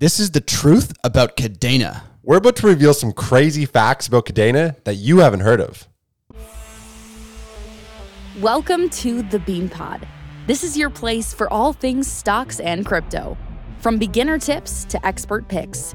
This 0.00 0.18
is 0.18 0.30
the 0.30 0.40
truth 0.40 0.94
about 1.04 1.36
Kadena. 1.36 2.00
We're 2.22 2.38
about 2.38 2.56
to 2.56 2.66
reveal 2.66 2.94
some 2.94 3.12
crazy 3.12 3.66
facts 3.66 4.06
about 4.08 4.24
Kadena 4.24 4.82
that 4.84 4.94
you 4.94 5.18
haven't 5.18 5.40
heard 5.40 5.60
of. 5.60 5.86
Welcome 8.40 8.88
to 8.88 9.20
the 9.20 9.40
Bean 9.40 9.68
Pod. 9.68 10.08
This 10.46 10.64
is 10.64 10.74
your 10.74 10.88
place 10.88 11.34
for 11.34 11.52
all 11.52 11.74
things 11.74 12.10
stocks 12.10 12.60
and 12.60 12.86
crypto. 12.86 13.36
From 13.80 13.98
beginner 13.98 14.38
tips 14.38 14.86
to 14.86 15.06
expert 15.06 15.46
picks, 15.48 15.94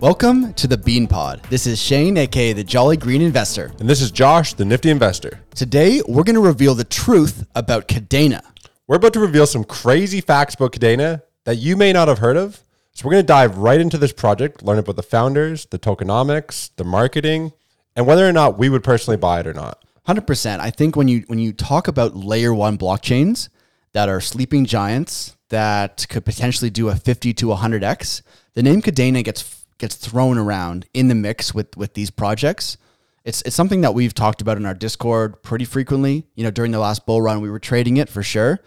Welcome 0.00 0.54
to 0.54 0.66
the 0.66 0.78
Bean 0.78 1.06
Pod. 1.06 1.42
This 1.50 1.66
is 1.66 1.78
Shane, 1.78 2.16
aka 2.16 2.54
the 2.54 2.64
Jolly 2.64 2.96
Green 2.96 3.20
Investor. 3.20 3.70
And 3.80 3.86
this 3.86 4.00
is 4.00 4.10
Josh, 4.10 4.54
the 4.54 4.64
nifty 4.64 4.88
investor. 4.88 5.40
Today, 5.54 6.00
we're 6.08 6.22
going 6.22 6.36
to 6.36 6.40
reveal 6.40 6.74
the 6.74 6.84
truth 6.84 7.46
about 7.54 7.86
Kadena. 7.86 8.40
We're 8.86 8.96
about 8.96 9.12
to 9.12 9.20
reveal 9.20 9.46
some 9.46 9.62
crazy 9.62 10.22
facts 10.22 10.54
about 10.54 10.72
Kadena 10.72 11.20
that 11.44 11.56
you 11.56 11.76
may 11.76 11.92
not 11.92 12.08
have 12.08 12.16
heard 12.16 12.38
of. 12.38 12.62
So 12.92 13.04
we're 13.04 13.12
going 13.12 13.24
to 13.24 13.26
dive 13.26 13.58
right 13.58 13.78
into 13.78 13.98
this 13.98 14.14
project, 14.14 14.62
learn 14.62 14.78
about 14.78 14.96
the 14.96 15.02
founders, 15.02 15.66
the 15.66 15.78
tokenomics, 15.78 16.70
the 16.76 16.84
marketing, 16.84 17.52
and 17.94 18.06
whether 18.06 18.26
or 18.26 18.32
not 18.32 18.56
we 18.56 18.70
would 18.70 18.82
personally 18.82 19.18
buy 19.18 19.40
it 19.40 19.46
or 19.46 19.52
not. 19.52 19.84
Hundred 20.06 20.26
percent. 20.26 20.62
I 20.62 20.70
think 20.70 20.96
when 20.96 21.08
you 21.08 21.24
when 21.26 21.38
you 21.38 21.52
talk 21.52 21.88
about 21.88 22.16
layer 22.16 22.54
one 22.54 22.78
blockchains 22.78 23.50
that 23.92 24.08
are 24.08 24.22
sleeping 24.22 24.64
giants 24.64 25.36
that 25.50 26.06
could 26.08 26.24
potentially 26.24 26.70
do 26.70 26.88
a 26.88 26.96
fifty 26.96 27.34
to 27.34 27.52
hundred 27.52 27.84
x, 27.84 28.22
the 28.54 28.62
name 28.62 28.80
Kadena 28.80 29.22
gets 29.22 29.59
gets 29.80 29.96
thrown 29.96 30.38
around 30.38 30.86
in 30.94 31.08
the 31.08 31.14
mix 31.14 31.52
with 31.52 31.76
with 31.76 31.94
these 31.94 32.10
projects. 32.10 32.76
It's 33.24 33.42
it's 33.42 33.56
something 33.56 33.80
that 33.80 33.94
we've 33.94 34.14
talked 34.14 34.40
about 34.40 34.56
in 34.56 34.64
our 34.64 34.74
Discord 34.74 35.42
pretty 35.42 35.64
frequently. 35.64 36.26
You 36.34 36.44
know, 36.44 36.50
during 36.50 36.70
the 36.70 36.78
last 36.78 37.06
bull 37.06 37.20
run, 37.20 37.40
we 37.40 37.50
were 37.50 37.58
trading 37.58 37.96
it 37.96 38.08
for 38.08 38.22
sure. 38.22 38.60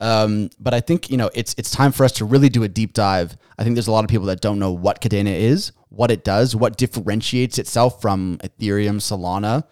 Um, 0.00 0.50
but 0.58 0.74
I 0.74 0.80
think 0.80 1.10
you 1.10 1.16
know 1.16 1.30
it's 1.34 1.54
it's 1.56 1.70
time 1.70 1.92
for 1.92 2.04
us 2.04 2.12
to 2.12 2.24
really 2.24 2.48
do 2.48 2.64
a 2.64 2.68
deep 2.68 2.92
dive. 2.92 3.36
I 3.56 3.62
think 3.62 3.76
there's 3.76 3.86
a 3.86 3.92
lot 3.92 4.04
of 4.04 4.10
people 4.10 4.26
that 4.26 4.40
don't 4.40 4.58
know 4.58 4.72
what 4.72 5.00
Kadena 5.00 5.34
is, 5.34 5.72
what 5.88 6.10
it 6.10 6.24
does, 6.24 6.56
what 6.56 6.76
differentiates 6.76 7.58
itself 7.58 8.02
from 8.02 8.38
Ethereum, 8.38 8.96
Solana, 8.96 9.64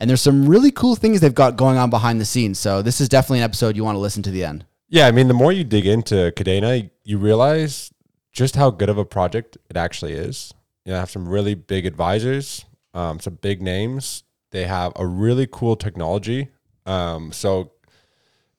and 0.00 0.08
there's 0.08 0.22
some 0.22 0.48
really 0.48 0.70
cool 0.70 0.96
things 0.96 1.20
they've 1.20 1.34
got 1.34 1.56
going 1.56 1.76
on 1.76 1.90
behind 1.90 2.20
the 2.20 2.24
scenes. 2.24 2.58
So 2.58 2.82
this 2.82 3.00
is 3.00 3.08
definitely 3.08 3.40
an 3.40 3.44
episode 3.44 3.76
you 3.76 3.84
want 3.84 3.96
to 3.96 4.00
listen 4.00 4.22
to 4.24 4.30
the 4.30 4.44
end. 4.44 4.64
Yeah, 4.88 5.06
I 5.06 5.10
mean, 5.10 5.28
the 5.28 5.34
more 5.34 5.52
you 5.52 5.64
dig 5.64 5.86
into 5.86 6.32
Kadena, 6.36 6.90
you 7.04 7.18
realize 7.18 7.92
just 8.36 8.54
how 8.54 8.70
good 8.70 8.90
of 8.90 8.98
a 8.98 9.04
project 9.04 9.56
it 9.70 9.76
actually 9.78 10.12
is. 10.12 10.52
You 10.84 10.92
know, 10.92 10.98
I 10.98 11.00
have 11.00 11.10
some 11.10 11.26
really 11.26 11.54
big 11.54 11.86
advisors, 11.86 12.66
um, 12.92 13.18
some 13.18 13.36
big 13.36 13.62
names. 13.62 14.24
They 14.52 14.64
have 14.64 14.92
a 14.94 15.06
really 15.06 15.48
cool 15.50 15.74
technology. 15.74 16.48
Um, 16.84 17.32
so 17.32 17.72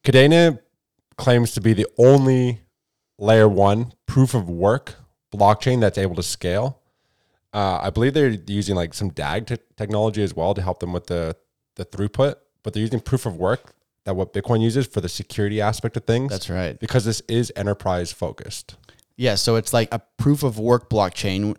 Kadena 0.04 0.60
claims 1.16 1.52
to 1.54 1.62
be 1.62 1.74
the 1.74 1.88
only 1.98 2.62
layer 3.20 3.48
one 3.48 3.94
proof 4.08 4.34
of 4.34 4.50
work 4.50 4.96
blockchain 5.34 5.80
that's 5.80 5.98
able 5.98 6.16
to 6.16 6.24
scale. 6.24 6.80
Uh, 7.54 7.80
I 7.82 7.92
believe 7.92 8.16
they're 8.16 8.36
using 8.48 8.76
like 8.76 8.96
some 8.96 9.10
DAG 9.10 9.46
te- 9.46 9.58
technology 9.78 10.24
as 10.24 10.36
well 10.36 10.54
to 10.56 10.62
help 10.62 10.80
them 10.80 10.92
with 10.92 11.06
the 11.08 11.36
the 11.76 11.86
throughput, 11.86 12.36
but 12.64 12.74
they're 12.74 12.82
using 12.82 13.00
proof 13.00 13.28
of 13.28 13.36
work 13.36 13.74
that 14.06 14.16
what 14.16 14.34
Bitcoin 14.34 14.62
uses 14.62 14.88
for 14.88 15.02
the 15.02 15.10
security 15.10 15.62
aspect 15.62 15.96
of 15.96 16.06
things. 16.06 16.32
That's 16.32 16.50
right. 16.50 16.80
Because 16.80 17.06
this 17.06 17.22
is 17.28 17.54
enterprise 17.56 18.12
focused. 18.12 18.76
Yeah, 19.18 19.36
so 19.36 19.56
it's 19.56 19.74
like 19.74 19.94
a 19.94 20.00
proof 20.18 20.44
of 20.44 20.60
work 20.60 20.90
blockchain 20.90 21.56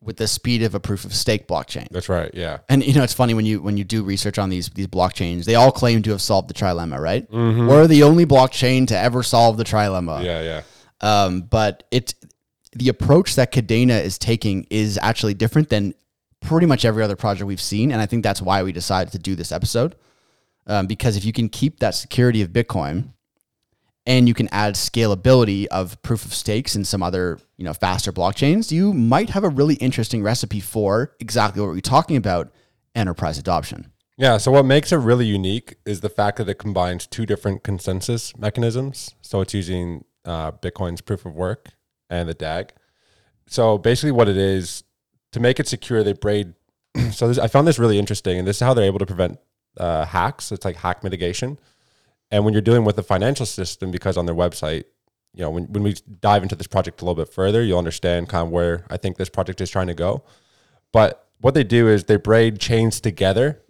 with 0.00 0.16
the 0.16 0.26
speed 0.26 0.62
of 0.62 0.74
a 0.74 0.80
proof 0.80 1.04
of 1.04 1.14
stake 1.14 1.46
blockchain. 1.46 1.86
That's 1.90 2.08
right. 2.08 2.30
Yeah. 2.34 2.58
And 2.68 2.84
you 2.84 2.94
know, 2.94 3.04
it's 3.04 3.12
funny 3.12 3.34
when 3.34 3.46
you 3.46 3.62
when 3.62 3.76
you 3.76 3.84
do 3.84 4.02
research 4.02 4.38
on 4.38 4.50
these 4.50 4.68
these 4.70 4.88
blockchains, 4.88 5.44
they 5.44 5.54
all 5.54 5.70
claim 5.70 6.02
to 6.02 6.10
have 6.10 6.20
solved 6.22 6.48
the 6.48 6.54
trilemma, 6.54 6.98
right? 6.98 7.30
We're 7.30 7.86
the 7.86 8.02
only 8.02 8.26
blockchain 8.26 8.86
to 8.88 8.98
ever 8.98 9.22
solve 9.22 9.56
the 9.58 9.64
trilemma. 9.64 10.24
Yeah. 10.24 10.42
Yeah. 10.42 10.62
Um, 11.00 11.42
but 11.42 11.84
it's 11.90 12.14
the 12.72 12.88
approach 12.88 13.34
that 13.36 13.52
Kadena 13.52 14.02
is 14.02 14.18
taking 14.18 14.66
is 14.70 14.98
actually 15.00 15.34
different 15.34 15.68
than 15.68 15.94
pretty 16.40 16.66
much 16.66 16.84
every 16.84 17.04
other 17.04 17.16
project 17.16 17.46
we've 17.46 17.60
seen, 17.60 17.92
and 17.92 18.00
I 18.00 18.06
think 18.06 18.22
that's 18.22 18.42
why 18.42 18.62
we 18.62 18.72
decided 18.72 19.12
to 19.12 19.18
do 19.18 19.34
this 19.34 19.52
episode. 19.52 19.94
Um, 20.66 20.86
because 20.86 21.16
if 21.16 21.24
you 21.24 21.32
can 21.32 21.48
keep 21.48 21.80
that 21.80 21.94
security 21.94 22.40
of 22.40 22.50
Bitcoin, 22.50 23.12
and 24.06 24.26
you 24.28 24.34
can 24.34 24.48
add 24.52 24.74
scalability 24.74 25.66
of 25.66 26.00
proof 26.02 26.24
of 26.24 26.34
stakes 26.34 26.74
and 26.74 26.86
some 26.86 27.02
other 27.02 27.38
you 27.56 27.64
know 27.64 27.72
faster 27.72 28.12
blockchains, 28.12 28.70
you 28.70 28.92
might 28.92 29.30
have 29.30 29.44
a 29.44 29.48
really 29.48 29.74
interesting 29.76 30.22
recipe 30.22 30.60
for 30.60 31.14
exactly 31.20 31.60
what 31.60 31.68
we're 31.70 31.80
talking 31.80 32.16
about: 32.16 32.52
enterprise 32.94 33.38
adoption. 33.38 33.92
Yeah. 34.16 34.36
So 34.36 34.52
what 34.52 34.64
makes 34.64 34.92
it 34.92 34.96
really 34.96 35.26
unique 35.26 35.76
is 35.86 36.00
the 36.00 36.08
fact 36.08 36.38
that 36.38 36.48
it 36.48 36.54
combines 36.54 37.06
two 37.06 37.26
different 37.26 37.64
consensus 37.64 38.36
mechanisms. 38.36 39.14
So 39.22 39.40
it's 39.40 39.54
using 39.54 40.04
uh, 40.24 40.52
Bitcoin's 40.52 41.00
proof 41.00 41.24
of 41.24 41.34
work 41.34 41.70
and 42.10 42.28
the 42.28 42.34
DAG. 42.34 42.72
So 43.46 43.78
basically, 43.78 44.12
what 44.12 44.28
it 44.28 44.36
is 44.36 44.84
to 45.32 45.40
make 45.40 45.58
it 45.58 45.66
secure, 45.66 46.04
they 46.04 46.12
braid. 46.12 46.54
so 47.10 47.28
this, 47.28 47.38
I 47.38 47.48
found 47.48 47.66
this 47.66 47.78
really 47.78 47.98
interesting, 47.98 48.38
and 48.38 48.46
this 48.46 48.56
is 48.56 48.60
how 48.60 48.74
they're 48.74 48.84
able 48.84 48.98
to 48.98 49.06
prevent 49.06 49.38
uh, 49.78 50.04
hacks. 50.04 50.52
It's 50.52 50.64
like 50.64 50.76
hack 50.76 51.02
mitigation. 51.02 51.58
And 52.32 52.46
when 52.46 52.54
you're 52.54 52.62
dealing 52.62 52.84
with 52.84 52.96
the 52.96 53.02
financial 53.02 53.44
system, 53.44 53.90
because 53.90 54.16
on 54.16 54.24
their 54.24 54.34
website, 54.34 54.84
you 55.34 55.42
know, 55.42 55.50
when, 55.50 55.64
when 55.66 55.82
we 55.82 55.94
dive 56.20 56.42
into 56.42 56.56
this 56.56 56.66
project 56.66 57.02
a 57.02 57.04
little 57.04 57.22
bit 57.22 57.32
further, 57.32 57.62
you'll 57.62 57.78
understand 57.78 58.30
kind 58.30 58.46
of 58.46 58.50
where 58.50 58.86
I 58.90 58.96
think 58.96 59.18
this 59.18 59.28
project 59.28 59.60
is 59.60 59.70
trying 59.70 59.86
to 59.86 59.94
go. 59.94 60.24
But 60.92 61.28
what 61.40 61.52
they 61.52 61.62
do 61.62 61.88
is 61.88 62.04
they 62.04 62.16
braid 62.16 62.58
chains 62.58 63.00
together 63.00 63.60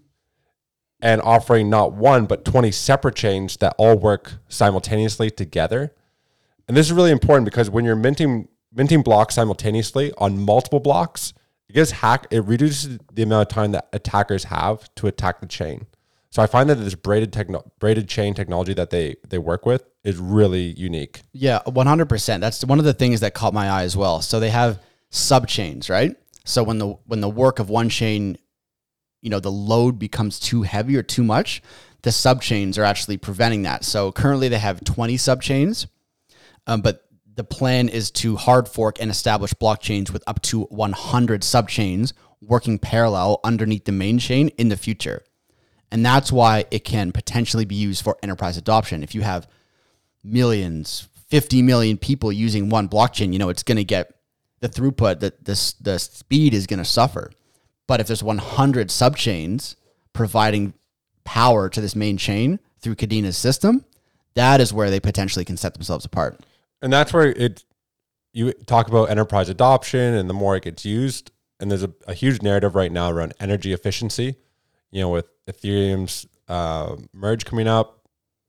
and 1.00 1.20
offering 1.22 1.68
not 1.68 1.92
one, 1.92 2.26
but 2.26 2.44
20 2.44 2.70
separate 2.70 3.16
chains 3.16 3.56
that 3.56 3.74
all 3.78 3.96
work 3.96 4.34
simultaneously 4.48 5.30
together. 5.30 5.92
And 6.68 6.76
this 6.76 6.86
is 6.86 6.92
really 6.92 7.10
important 7.10 7.44
because 7.44 7.68
when 7.68 7.84
you're 7.84 7.96
minting 7.96 8.48
minting 8.74 9.02
blocks 9.02 9.34
simultaneously 9.34 10.12
on 10.16 10.38
multiple 10.38 10.80
blocks, 10.80 11.34
it 11.68 11.72
gives 11.72 11.90
hack 11.90 12.28
it 12.30 12.44
reduces 12.44 12.98
the 13.12 13.22
amount 13.24 13.50
of 13.50 13.54
time 13.54 13.72
that 13.72 13.88
attackers 13.92 14.44
have 14.44 14.94
to 14.94 15.08
attack 15.08 15.40
the 15.40 15.46
chain. 15.46 15.86
So 16.32 16.40
I 16.42 16.46
find 16.46 16.70
that 16.70 16.76
this 16.76 16.94
braided 16.94 17.30
techno- 17.30 17.70
braided 17.78 18.08
chain 18.08 18.32
technology 18.32 18.72
that 18.72 18.88
they 18.88 19.16
they 19.28 19.36
work 19.36 19.66
with 19.66 19.84
is 20.02 20.16
really 20.16 20.72
unique. 20.78 21.20
Yeah, 21.32 21.60
one 21.66 21.86
hundred 21.86 22.08
percent. 22.08 22.40
That's 22.40 22.64
one 22.64 22.78
of 22.78 22.86
the 22.86 22.94
things 22.94 23.20
that 23.20 23.34
caught 23.34 23.52
my 23.52 23.68
eye 23.68 23.82
as 23.82 23.98
well. 23.98 24.22
So 24.22 24.40
they 24.40 24.48
have 24.48 24.80
sub 25.10 25.46
chains, 25.46 25.90
right? 25.90 26.16
So 26.46 26.62
when 26.62 26.78
the 26.78 26.96
when 27.04 27.20
the 27.20 27.28
work 27.28 27.58
of 27.58 27.68
one 27.68 27.90
chain, 27.90 28.38
you 29.20 29.28
know, 29.28 29.40
the 29.40 29.52
load 29.52 29.98
becomes 29.98 30.40
too 30.40 30.62
heavy 30.62 30.96
or 30.96 31.02
too 31.02 31.22
much, 31.22 31.60
the 32.00 32.08
subchains 32.08 32.78
are 32.78 32.84
actually 32.84 33.18
preventing 33.18 33.62
that. 33.62 33.84
So 33.84 34.10
currently 34.10 34.48
they 34.48 34.58
have 34.58 34.82
twenty 34.84 35.18
subchains, 35.18 35.86
um, 36.66 36.80
but 36.80 37.04
the 37.34 37.44
plan 37.44 37.90
is 37.90 38.10
to 38.10 38.36
hard 38.36 38.68
fork 38.68 38.96
and 39.02 39.10
establish 39.10 39.52
blockchains 39.52 40.10
with 40.10 40.24
up 40.26 40.40
to 40.42 40.62
one 40.62 40.92
hundred 40.92 41.42
subchains 41.42 42.14
working 42.40 42.78
parallel 42.78 43.38
underneath 43.44 43.84
the 43.84 43.92
main 43.92 44.18
chain 44.18 44.48
in 44.56 44.70
the 44.70 44.78
future. 44.78 45.22
And 45.92 46.04
that's 46.04 46.32
why 46.32 46.64
it 46.70 46.84
can 46.84 47.12
potentially 47.12 47.66
be 47.66 47.74
used 47.74 48.02
for 48.02 48.16
enterprise 48.22 48.56
adoption. 48.56 49.02
If 49.02 49.14
you 49.14 49.20
have 49.20 49.46
millions, 50.24 51.06
50 51.28 51.60
million 51.60 51.98
people 51.98 52.32
using 52.32 52.70
one 52.70 52.88
blockchain, 52.88 53.34
you 53.34 53.38
know, 53.38 53.50
it's 53.50 53.62
going 53.62 53.76
to 53.76 53.84
get 53.84 54.14
the 54.60 54.70
throughput, 54.70 55.20
that 55.20 55.44
this 55.44 55.74
the 55.74 55.98
speed 55.98 56.54
is 56.54 56.66
going 56.66 56.78
to 56.78 56.84
suffer. 56.84 57.30
But 57.86 58.00
if 58.00 58.06
there's 58.06 58.22
100 58.22 58.88
subchains 58.88 59.76
providing 60.14 60.72
power 61.24 61.68
to 61.68 61.80
this 61.80 61.94
main 61.94 62.16
chain 62.16 62.58
through 62.80 62.94
Kadena's 62.94 63.36
system, 63.36 63.84
that 64.34 64.62
is 64.62 64.72
where 64.72 64.88
they 64.88 65.00
potentially 65.00 65.44
can 65.44 65.58
set 65.58 65.74
themselves 65.74 66.06
apart. 66.06 66.40
And 66.80 66.90
that's 66.90 67.12
where 67.12 67.26
it 67.26 67.64
you 68.32 68.54
talk 68.64 68.88
about 68.88 69.10
enterprise 69.10 69.50
adoption 69.50 70.14
and 70.14 70.30
the 70.30 70.34
more 70.34 70.56
it 70.56 70.62
gets 70.62 70.86
used. 70.86 71.32
And 71.60 71.70
there's 71.70 71.82
a, 71.82 71.92
a 72.08 72.14
huge 72.14 72.40
narrative 72.40 72.74
right 72.74 72.90
now 72.90 73.10
around 73.10 73.34
energy 73.38 73.74
efficiency. 73.74 74.36
You 74.92 75.00
know, 75.00 75.08
with 75.08 75.26
Ethereum's 75.46 76.26
uh, 76.48 76.96
merge 77.12 77.44
coming 77.44 77.66
up, 77.66 78.02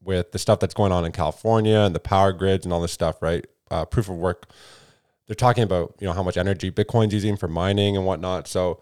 with 0.04 0.32
the 0.32 0.40
stuff 0.40 0.60
that's 0.60 0.74
going 0.74 0.92
on 0.92 1.06
in 1.06 1.12
California 1.12 1.80
and 1.80 1.96
the 1.96 2.00
power 2.00 2.34
grids 2.34 2.66
and 2.66 2.74
all 2.74 2.82
this 2.82 2.92
stuff, 2.92 3.22
right? 3.22 3.46
Uh, 3.72 3.86
proof 3.86 4.10
of 4.10 4.16
work. 4.16 4.50
They're 5.28 5.36
talking 5.36 5.64
about 5.64 5.96
you 6.00 6.08
know 6.08 6.14
how 6.14 6.24
much 6.24 6.38
energy 6.38 6.70
Bitcoin's 6.70 7.14
using 7.14 7.38
for 7.38 7.48
mining 7.48 7.96
and 7.96 8.06
whatnot. 8.06 8.48
So, 8.48 8.82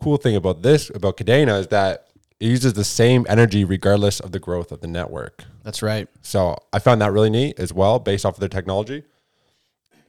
cool 0.00 0.16
thing 0.16 0.34
about 0.34 0.62
this 0.62 0.90
about 0.90 1.16
Kadena 1.16 1.60
is 1.60 1.68
that 1.68 2.08
it 2.40 2.46
uses 2.46 2.74
the 2.74 2.84
same 2.84 3.24
energy 3.28 3.64
regardless 3.64 4.20
of 4.20 4.32
the 4.32 4.38
growth 4.38 4.72
of 4.72 4.80
the 4.80 4.86
network. 4.86 5.44
That's 5.62 5.82
right. 5.82 6.08
So 6.20 6.58
I 6.72 6.78
found 6.78 7.00
that 7.00 7.12
really 7.12 7.30
neat 7.30 7.58
as 7.58 7.72
well, 7.72 7.98
based 7.98 8.26
off 8.26 8.34
of 8.34 8.40
their 8.40 8.48
technology. 8.48 9.04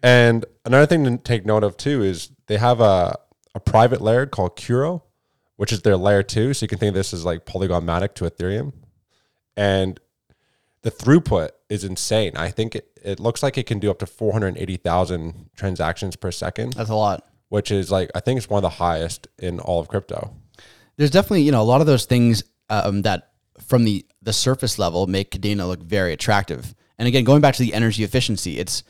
And 0.03 0.45
another 0.65 0.85
thing 0.85 1.05
to 1.05 1.17
take 1.17 1.45
note 1.45 1.63
of 1.63 1.77
too 1.77 2.03
is 2.03 2.31
they 2.47 2.57
have 2.57 2.81
a, 2.81 3.17
a 3.53 3.59
private 3.59 4.01
layer 4.01 4.25
called 4.25 4.55
Kuro, 4.57 5.03
which 5.57 5.71
is 5.71 5.81
their 5.81 5.97
layer 5.97 6.23
two. 6.23 6.53
So 6.53 6.63
you 6.63 6.67
can 6.67 6.77
think 6.79 6.89
of 6.89 6.95
this 6.95 7.13
as 7.13 7.25
like 7.25 7.45
Polygon 7.45 7.85
Matic 7.85 8.13
to 8.15 8.25
Ethereum. 8.25 8.73
And 9.55 9.99
the 10.81 10.91
throughput 10.91 11.49
is 11.69 11.83
insane. 11.83 12.33
I 12.35 12.51
think 12.51 12.75
it, 12.75 12.99
it 13.03 13.19
looks 13.19 13.41
like 13.41 13.57
it 13.57 13.65
can 13.65 13.79
do 13.79 13.89
up 13.89 13.99
to 13.99 14.05
480,000 14.05 15.49
transactions 15.55 16.15
per 16.15 16.31
second, 16.31 16.73
That's 16.73 16.89
a 16.89 16.95
lot. 16.95 17.25
which 17.49 17.71
is 17.71 17.91
like, 17.91 18.11
I 18.13 18.19
think 18.19 18.37
it's 18.37 18.49
one 18.49 18.59
of 18.59 18.63
the 18.63 18.77
highest 18.77 19.27
in 19.39 19.59
all 19.59 19.79
of 19.79 19.87
crypto. 19.87 20.33
There's 20.97 21.11
definitely, 21.11 21.41
you 21.43 21.51
know, 21.51 21.61
a 21.61 21.63
lot 21.63 21.81
of 21.81 21.87
those 21.87 22.05
things 22.05 22.43
um, 22.69 23.01
that 23.03 23.31
from 23.59 23.83
the 23.85 24.05
the 24.21 24.33
surface 24.33 24.77
level 24.77 25.07
make 25.07 25.31
Kadena 25.31 25.67
look 25.67 25.81
very 25.81 26.11
attractive. 26.13 26.75
And 26.97 27.07
again, 27.07 27.23
going 27.23 27.41
back 27.41 27.55
to 27.55 27.63
the 27.63 27.73
energy 27.73 28.03
efficiency, 28.03 28.57
it's 28.59 28.83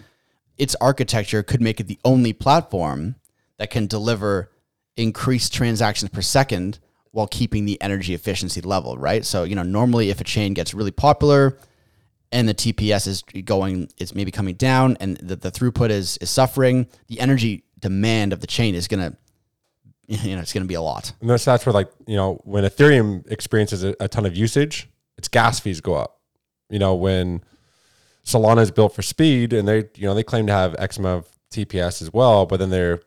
its 0.57 0.75
architecture 0.81 1.43
could 1.43 1.61
make 1.61 1.79
it 1.79 1.87
the 1.87 1.99
only 2.05 2.33
platform 2.33 3.15
that 3.57 3.69
can 3.69 3.87
deliver 3.87 4.51
increased 4.97 5.53
transactions 5.53 6.09
per 6.09 6.21
second 6.21 6.79
while 7.11 7.27
keeping 7.27 7.65
the 7.65 7.81
energy 7.81 8.13
efficiency 8.13 8.61
level, 8.61 8.97
right? 8.97 9.25
So, 9.25 9.43
you 9.43 9.55
know, 9.55 9.63
normally 9.63 10.09
if 10.09 10.19
a 10.19 10.23
chain 10.23 10.53
gets 10.53 10.73
really 10.73 10.91
popular 10.91 11.57
and 12.31 12.47
the 12.47 12.53
TPS 12.53 13.07
is 13.07 13.23
going, 13.45 13.89
it's 13.97 14.13
maybe 14.13 14.31
coming 14.31 14.55
down 14.55 14.97
and 14.99 15.17
the, 15.17 15.37
the 15.37 15.51
throughput 15.51 15.91
is, 15.91 16.17
is 16.17 16.29
suffering, 16.29 16.87
the 17.07 17.19
energy 17.19 17.63
demand 17.79 18.33
of 18.33 18.41
the 18.41 18.47
chain 18.47 18.75
is 18.75 18.87
going 18.87 18.99
to, 19.11 19.17
you 20.07 20.35
know, 20.35 20.41
it's 20.41 20.53
going 20.53 20.63
to 20.63 20.67
be 20.67 20.75
a 20.75 20.81
lot. 20.81 21.13
And 21.21 21.29
that's, 21.29 21.45
that's 21.45 21.65
where 21.65 21.73
like, 21.73 21.89
you 22.05 22.15
know, 22.15 22.41
when 22.43 22.63
Ethereum 22.63 23.29
experiences 23.31 23.83
a, 23.83 23.95
a 23.99 24.07
ton 24.07 24.25
of 24.25 24.35
usage, 24.35 24.89
its 25.17 25.27
gas 25.27 25.59
fees 25.59 25.81
go 25.81 25.93
up. 25.93 26.19
You 26.69 26.79
know, 26.79 26.95
when 26.95 27.43
Solana 28.25 28.61
is 28.61 28.71
built 28.71 28.93
for 28.93 29.01
speed 29.01 29.53
and 29.53 29.67
they, 29.67 29.85
you 29.95 30.05
know, 30.05 30.13
they 30.13 30.23
claim 30.23 30.47
to 30.47 30.53
have 30.53 30.75
X 30.77 30.97
amount 30.97 31.25
of 31.25 31.31
TPS 31.51 32.01
as 32.01 32.11
well, 32.11 32.45
but 32.45 32.59
then 32.59 32.71
they're 32.71 33.01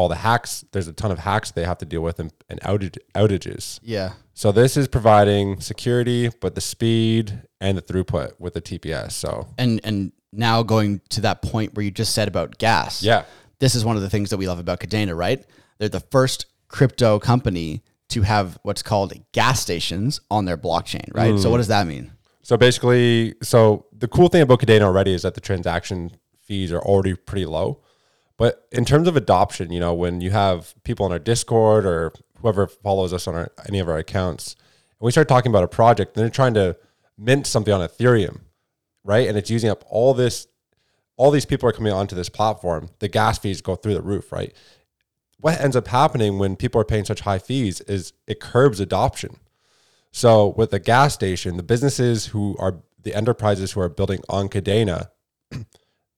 all 0.00 0.08
the 0.08 0.14
hacks, 0.16 0.64
there's 0.72 0.88
a 0.88 0.94
ton 0.94 1.10
of 1.10 1.18
hacks 1.18 1.50
they 1.50 1.64
have 1.64 1.76
to 1.76 1.84
deal 1.84 2.00
with 2.00 2.18
and, 2.18 2.32
and 2.48 2.58
outage, 2.62 2.96
outages. 3.14 3.78
Yeah. 3.82 4.12
So 4.32 4.50
this 4.50 4.78
is 4.78 4.88
providing 4.88 5.60
security, 5.60 6.30
but 6.40 6.54
the 6.54 6.62
speed 6.62 7.42
and 7.60 7.76
the 7.76 7.82
throughput 7.82 8.32
with 8.38 8.54
the 8.54 8.62
TPS. 8.62 9.12
So 9.12 9.48
and 9.58 9.78
and 9.84 10.12
now 10.32 10.62
going 10.62 11.02
to 11.10 11.20
that 11.20 11.42
point 11.42 11.74
where 11.74 11.84
you 11.84 11.90
just 11.90 12.14
said 12.14 12.28
about 12.28 12.56
gas. 12.56 13.02
yeah, 13.02 13.24
This 13.58 13.74
is 13.74 13.84
one 13.84 13.96
of 13.96 14.02
the 14.02 14.08
things 14.08 14.30
that 14.30 14.38
we 14.38 14.48
love 14.48 14.58
about 14.58 14.80
Kadena, 14.80 15.14
right? 15.14 15.44
They're 15.78 15.90
the 15.90 16.00
first 16.00 16.46
crypto 16.68 17.18
company 17.18 17.82
to 18.08 18.22
have 18.22 18.58
what's 18.62 18.82
called 18.82 19.12
gas 19.32 19.60
stations 19.60 20.20
on 20.30 20.46
their 20.46 20.56
blockchain, 20.56 21.14
right? 21.14 21.38
So 21.38 21.48
mm. 21.48 21.50
what 21.50 21.58
does 21.58 21.68
that 21.68 21.86
mean? 21.86 22.12
So 22.42 22.56
basically, 22.56 23.34
so 23.42 23.86
the 23.92 24.08
cool 24.08 24.28
thing 24.28 24.42
about 24.42 24.60
Kadena 24.60 24.82
already 24.82 25.12
is 25.12 25.22
that 25.22 25.34
the 25.34 25.40
transaction 25.40 26.10
fees 26.40 26.72
are 26.72 26.80
already 26.80 27.14
pretty 27.14 27.44
low. 27.44 27.82
But 28.40 28.66
in 28.72 28.86
terms 28.86 29.06
of 29.06 29.18
adoption, 29.18 29.70
you 29.70 29.80
know, 29.80 29.92
when 29.92 30.22
you 30.22 30.30
have 30.30 30.74
people 30.82 31.04
on 31.04 31.12
our 31.12 31.18
Discord 31.18 31.84
or 31.84 32.14
whoever 32.40 32.66
follows 32.66 33.12
us 33.12 33.28
on 33.28 33.34
our, 33.34 33.52
any 33.68 33.80
of 33.80 33.86
our 33.86 33.98
accounts, 33.98 34.56
and 34.98 35.04
we 35.04 35.10
start 35.12 35.28
talking 35.28 35.52
about 35.52 35.62
a 35.62 35.68
project, 35.68 36.14
they're 36.14 36.30
trying 36.30 36.54
to 36.54 36.74
mint 37.18 37.46
something 37.46 37.74
on 37.74 37.86
Ethereum, 37.86 38.40
right? 39.04 39.28
And 39.28 39.36
it's 39.36 39.50
using 39.50 39.68
up 39.68 39.84
all 39.90 40.14
this, 40.14 40.48
all 41.18 41.30
these 41.30 41.44
people 41.44 41.68
are 41.68 41.72
coming 41.72 41.92
onto 41.92 42.16
this 42.16 42.30
platform. 42.30 42.88
The 43.00 43.08
gas 43.08 43.38
fees 43.38 43.60
go 43.60 43.76
through 43.76 43.92
the 43.92 44.00
roof, 44.00 44.32
right? 44.32 44.54
What 45.38 45.60
ends 45.60 45.76
up 45.76 45.88
happening 45.88 46.38
when 46.38 46.56
people 46.56 46.80
are 46.80 46.86
paying 46.86 47.04
such 47.04 47.20
high 47.20 47.40
fees 47.40 47.82
is 47.82 48.14
it 48.26 48.40
curbs 48.40 48.80
adoption. 48.80 49.36
So 50.12 50.54
with 50.56 50.70
the 50.70 50.80
gas 50.80 51.12
station, 51.12 51.58
the 51.58 51.62
businesses 51.62 52.28
who 52.28 52.56
are 52.58 52.80
the 53.02 53.14
enterprises 53.14 53.72
who 53.72 53.82
are 53.82 53.90
building 53.90 54.20
on 54.30 54.48
Kadena, 54.48 55.10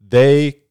they 0.01 0.63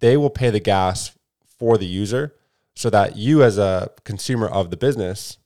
they 0.00 0.16
will 0.16 0.30
pay 0.30 0.50
the 0.50 0.60
gas 0.60 1.12
for 1.58 1.78
the 1.78 1.86
user 1.86 2.34
so 2.74 2.90
that 2.90 3.16
you 3.16 3.42
as 3.42 3.58
a 3.58 3.90
consumer 4.04 4.48
of 4.48 4.70
the 4.70 4.76
business, 4.76 5.38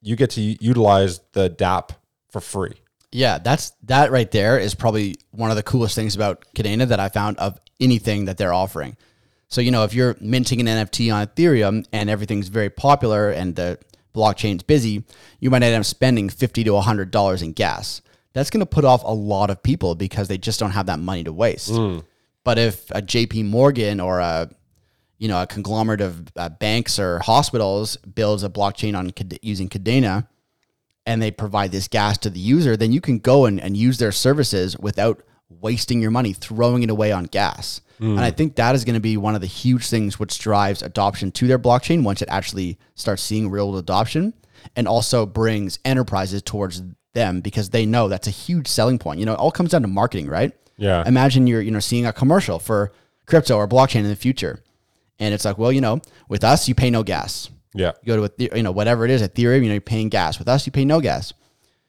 you 0.00 0.16
get 0.16 0.30
to 0.30 0.40
utilize 0.40 1.20
the 1.32 1.48
dap 1.48 1.92
for 2.30 2.40
free. 2.40 2.74
Yeah, 3.12 3.38
that's 3.38 3.72
that 3.84 4.10
right 4.10 4.30
there 4.30 4.58
is 4.58 4.74
probably 4.74 5.16
one 5.30 5.50
of 5.50 5.56
the 5.56 5.62
coolest 5.62 5.94
things 5.94 6.16
about 6.16 6.44
Kadena 6.56 6.88
that 6.88 6.98
I 6.98 7.08
found 7.08 7.38
of 7.38 7.60
anything 7.78 8.24
that 8.24 8.38
they're 8.38 8.54
offering. 8.54 8.96
So, 9.48 9.60
you 9.60 9.70
know, 9.70 9.84
if 9.84 9.92
you're 9.92 10.16
minting 10.18 10.60
an 10.60 10.66
NFT 10.66 11.14
on 11.14 11.26
Ethereum 11.26 11.86
and 11.92 12.08
everything's 12.08 12.48
very 12.48 12.70
popular 12.70 13.30
and 13.30 13.54
the 13.54 13.78
blockchain's 14.14 14.62
busy, 14.62 15.04
you 15.40 15.50
might 15.50 15.62
end 15.62 15.76
up 15.76 15.84
spending 15.84 16.30
50 16.30 16.64
to 16.64 16.70
$100 16.70 17.42
in 17.42 17.52
gas. 17.52 18.00
That's 18.32 18.48
going 18.48 18.60
to 18.60 18.66
put 18.66 18.86
off 18.86 19.04
a 19.04 19.12
lot 19.12 19.50
of 19.50 19.62
people 19.62 19.94
because 19.94 20.28
they 20.28 20.38
just 20.38 20.58
don't 20.58 20.70
have 20.70 20.86
that 20.86 21.00
money 21.00 21.22
to 21.24 21.34
waste. 21.34 21.70
Mm. 21.70 22.02
But 22.44 22.58
if 22.58 22.90
a 22.90 23.02
JP 23.02 23.46
Morgan 23.46 24.00
or 24.00 24.20
a 24.20 24.50
you 25.18 25.28
know 25.28 25.40
a 25.42 25.46
conglomerate 25.46 26.00
of 26.00 26.28
uh, 26.36 26.48
banks 26.48 26.98
or 26.98 27.20
hospitals 27.20 27.96
builds 27.98 28.42
a 28.42 28.48
blockchain 28.48 28.96
on 28.98 29.12
using 29.42 29.68
Kadena, 29.68 30.26
and 31.06 31.22
they 31.22 31.30
provide 31.30 31.72
this 31.72 31.88
gas 31.88 32.18
to 32.18 32.30
the 32.30 32.40
user, 32.40 32.76
then 32.76 32.92
you 32.92 33.00
can 33.00 33.18
go 33.18 33.44
and, 33.46 33.60
and 33.60 33.76
use 33.76 33.98
their 33.98 34.12
services 34.12 34.76
without 34.78 35.22
wasting 35.48 36.00
your 36.00 36.10
money 36.10 36.32
throwing 36.32 36.82
it 36.82 36.90
away 36.90 37.12
on 37.12 37.24
gas. 37.24 37.80
And 38.00 38.20
I 38.20 38.32
think 38.32 38.56
that 38.56 38.74
is 38.74 38.84
going 38.84 38.94
to 38.94 39.00
be 39.00 39.16
one 39.16 39.36
of 39.36 39.40
the 39.40 39.46
huge 39.46 39.88
things 39.88 40.18
which 40.18 40.36
drives 40.38 40.82
adoption 40.82 41.30
to 41.32 41.46
their 41.46 41.58
blockchain 41.58 42.02
once 42.02 42.20
it 42.20 42.28
actually 42.28 42.78
starts 42.96 43.22
seeing 43.22 43.48
real 43.48 43.76
adoption 43.76 44.34
and 44.74 44.88
also 44.88 45.24
brings 45.24 45.78
enterprises 45.84 46.42
towards 46.42 46.82
them 47.14 47.40
because 47.40 47.70
they 47.70 47.86
know 47.86 48.08
that's 48.08 48.26
a 48.26 48.32
huge 48.32 48.66
selling 48.66 48.98
point. 48.98 49.20
You 49.20 49.26
know, 49.26 49.34
it 49.34 49.38
all 49.38 49.52
comes 49.52 49.70
down 49.70 49.82
to 49.82 49.88
marketing, 49.88 50.26
right? 50.26 50.52
Yeah. 50.82 51.06
Imagine 51.06 51.46
you're, 51.46 51.60
you 51.60 51.70
know, 51.70 51.78
seeing 51.78 52.06
a 52.06 52.12
commercial 52.12 52.58
for 52.58 52.92
crypto 53.26 53.56
or 53.56 53.68
blockchain 53.68 54.00
in 54.00 54.08
the 54.08 54.16
future. 54.16 54.58
And 55.20 55.32
it's 55.32 55.44
like, 55.44 55.56
well, 55.56 55.70
you 55.70 55.80
know, 55.80 56.00
with 56.28 56.42
us, 56.42 56.68
you 56.68 56.74
pay 56.74 56.90
no 56.90 57.04
gas. 57.04 57.50
Yeah. 57.72 57.92
You 58.02 58.16
go 58.16 58.26
to, 58.26 58.34
Ethe- 58.34 58.56
you 58.56 58.64
know, 58.64 58.72
whatever 58.72 59.04
it 59.04 59.10
is, 59.12 59.22
Ethereum, 59.22 59.62
you 59.62 59.68
know, 59.68 59.74
you're 59.74 59.80
paying 59.80 60.08
gas. 60.08 60.40
With 60.40 60.48
us, 60.48 60.66
you 60.66 60.72
pay 60.72 60.84
no 60.84 61.00
gas. 61.00 61.32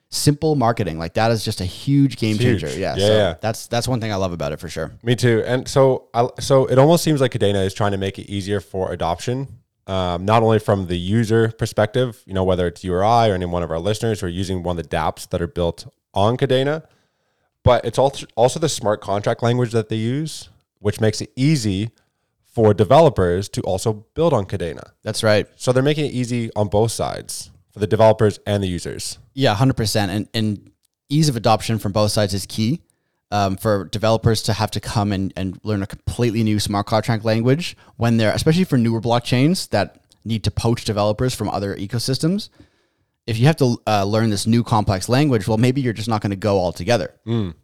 Simple 0.10 0.56
marketing. 0.56 1.00
Like 1.00 1.16
that 1.16 1.32
is 1.32 1.44
just 1.44 1.60
a 1.60 1.66
huge 1.66 2.18
game 2.18 2.38
huge. 2.38 2.62
changer. 2.62 2.80
Yeah. 2.80 2.96
Yeah, 2.96 3.08
so 3.08 3.18
yeah. 3.18 3.36
that's, 3.42 3.66
that's 3.66 3.88
one 3.88 4.00
thing 4.00 4.12
I 4.12 4.16
love 4.16 4.32
about 4.32 4.52
it 4.52 4.60
for 4.60 4.70
sure. 4.70 4.92
Me 5.02 5.16
too. 5.16 5.42
And 5.44 5.68
so, 5.68 6.10
I, 6.14 6.28
so 6.40 6.68
it 6.68 6.78
almost 6.78 7.04
seems 7.04 7.20
like 7.20 7.32
Kadena 7.32 7.66
is 7.66 7.74
trying 7.74 7.94
to 7.94 7.98
make 7.98 8.20
it 8.20 8.30
easier 8.30 8.60
for 8.60 8.92
adoption, 8.94 9.48
um, 9.88 10.24
not 10.24 10.44
only 10.44 10.60
from 10.60 10.86
the 10.86 10.98
user 10.98 11.52
perspective, 11.52 12.22
you 12.28 12.34
know, 12.36 12.44
whether 12.44 12.68
it's 12.68 12.84
you 12.84 12.94
or 12.94 13.04
I 13.04 13.30
or 13.30 13.34
any 13.34 13.48
one 13.48 13.64
of 13.64 13.72
our 13.72 13.80
listeners 13.80 14.22
who 14.22 14.28
are 14.28 14.30
using 14.30 14.62
one 14.62 14.78
of 14.78 14.88
the 14.88 14.96
DApps 14.96 15.28
that 15.30 15.42
are 15.42 15.48
built 15.48 15.92
on 16.14 16.38
Kadena, 16.38 16.86
but 17.64 17.86
it's 17.86 17.98
also 17.98 18.60
the 18.60 18.70
smart 18.70 19.02
contract 19.02 19.42
language 19.42 19.72
that 19.72 19.90
they 19.90 19.96
use, 19.96 20.50
which 20.80 21.00
makes 21.00 21.22
it 21.22 21.32
easy 21.36 21.92
for 22.46 22.74
developers 22.74 23.50
to 23.50 23.62
also 23.62 24.06
build 24.14 24.34
on 24.34 24.46
Kadena. 24.46 24.92
That's 25.02 25.24
right. 25.24 25.48
So 25.56 25.72
they're 25.72 25.82
making 25.82 26.06
it 26.06 26.12
easy 26.12 26.52
on 26.56 26.68
both 26.68 26.92
sides 26.92 27.50
for 27.72 27.80
the 27.80 27.88
developers 27.88 28.40
and 28.46 28.62
the 28.62 28.68
users. 28.68 29.18
Yeah, 29.34 29.56
hundred 29.56 29.78
percent. 29.78 30.12
And 30.12 30.28
and 30.34 30.72
ease 31.10 31.30
of 31.30 31.36
adoption 31.36 31.80
from 31.80 31.92
both 31.92 32.12
sides 32.12 32.34
is 32.34 32.46
key. 32.46 32.82
Um, 33.32 33.58
for 33.58 33.86
developers 33.86 34.44
to 34.44 34.54
have 34.54 34.70
to 34.72 34.80
come 34.80 35.12
and, 35.12 35.34
and 35.36 35.60
learn 35.64 35.82
a 35.82 35.88
completely 35.88 36.44
new 36.44 36.60
smart 36.60 36.86
contract 36.86 37.26
language 37.26 37.76
when 37.98 38.18
they're 38.18 38.32
especially 38.32 38.64
for 38.64 38.78
newer 38.78 39.02
blockchains 39.02 39.70
that 39.70 40.04
need 40.24 40.44
to 40.44 40.52
poach 40.52 40.86
developers 40.86 41.34
from 41.34 41.50
other 41.50 41.76
ecosystems. 41.76 42.50
If 43.26 43.38
you 43.38 43.46
have 43.46 43.56
to 43.58 43.78
uh, 43.88 44.04
learn 44.04 44.30
this 44.30 44.46
new 44.46 44.64
complex 44.64 45.08
language, 45.08 45.48
well, 45.48 45.58
maybe 45.58 45.80
you're 45.82 45.94
just 45.94 46.10
not 46.10 46.22
going 46.22 46.32
to 46.32 46.36
go 46.36 46.60
altogether. 46.60 47.14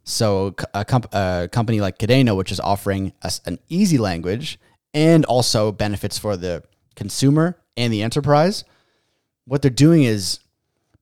So 0.05 0.55
c- 0.59 0.65
a, 0.73 0.85
comp- 0.85 1.13
a 1.13 1.49
company 1.51 1.81
like 1.81 1.97
Kadena, 1.97 2.35
which 2.35 2.51
is 2.51 2.59
offering 2.61 3.11
us 3.21 3.41
an 3.45 3.59
easy 3.67 3.97
language 3.97 4.57
and 4.93 5.25
also 5.25 5.71
benefits 5.73 6.17
for 6.17 6.37
the 6.37 6.63
consumer 6.95 7.57
and 7.75 7.91
the 7.91 8.01
enterprise, 8.01 8.63
what 9.45 9.61
they're 9.61 9.69
doing 9.71 10.03
is 10.03 10.39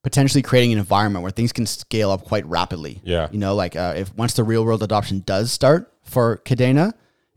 potentially 0.03 0.41
creating 0.41 0.71
an 0.73 0.79
environment 0.79 1.21
where 1.21 1.31
things 1.31 1.51
can 1.53 1.65
scale 1.65 2.09
up 2.11 2.23
quite 2.23 2.45
rapidly. 2.47 2.99
Yeah. 3.03 3.27
You 3.31 3.37
know, 3.39 3.53
like 3.55 3.75
uh, 3.75 3.93
if 3.97 4.13
once 4.15 4.33
the 4.33 4.43
real 4.43 4.65
world 4.65 4.81
adoption 4.81 5.19
does 5.25 5.51
start 5.51 5.93
for 6.03 6.37
Kadena, 6.45 6.93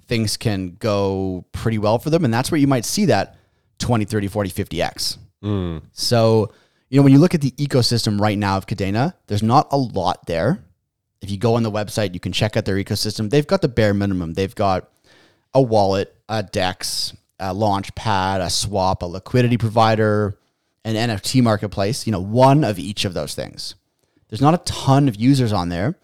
things 0.06 0.36
can 0.36 0.76
go 0.78 1.44
pretty 1.52 1.78
well 1.78 1.98
for 1.98 2.10
them. 2.10 2.24
And 2.24 2.32
that's 2.32 2.50
where 2.50 2.58
you 2.60 2.66
might 2.66 2.84
see 2.84 3.04
that 3.06 3.36
20, 3.78 4.04
30, 4.06 4.28
40, 4.28 4.50
50x. 4.50 5.18
So, 5.92 6.52
you 6.90 6.98
know, 6.98 7.04
when 7.04 7.12
you 7.12 7.18
look 7.18 7.34
at 7.34 7.40
the 7.40 7.52
ecosystem 7.52 8.20
right 8.20 8.36
now 8.36 8.56
of 8.56 8.66
Kadena, 8.66 9.14
there's 9.28 9.44
not 9.44 9.68
a 9.70 9.78
lot 9.78 10.26
there. 10.26 10.64
If 11.22 11.30
you 11.30 11.38
go 11.38 11.54
on 11.54 11.62
the 11.62 11.70
website, 11.70 12.14
you 12.14 12.20
can 12.20 12.32
check 12.32 12.56
out 12.56 12.64
their 12.64 12.76
ecosystem. 12.76 13.30
They've 13.30 13.46
got 13.46 13.62
the 13.62 13.68
bare 13.68 13.94
minimum. 13.94 14.34
They've 14.34 14.54
got 14.54 14.90
a 15.54 15.62
wallet, 15.62 16.14
a 16.28 16.42
DEX, 16.42 17.14
a 17.38 17.54
launch 17.54 17.94
pad, 17.94 18.40
a 18.40 18.50
swap, 18.50 19.02
a 19.02 19.06
liquidity 19.06 19.56
provider, 19.56 20.36
an 20.84 20.96
NFT 20.96 21.42
marketplace, 21.42 22.06
you 22.06 22.12
know, 22.12 22.20
one 22.20 22.64
of 22.64 22.78
each 22.78 23.04
of 23.04 23.14
those 23.14 23.34
things. 23.34 23.76
There's 24.28 24.40
not 24.40 24.54
a 24.54 24.58
ton 24.58 25.08
of 25.08 25.16
users 25.16 25.52
on 25.52 25.68
there, 25.68 25.96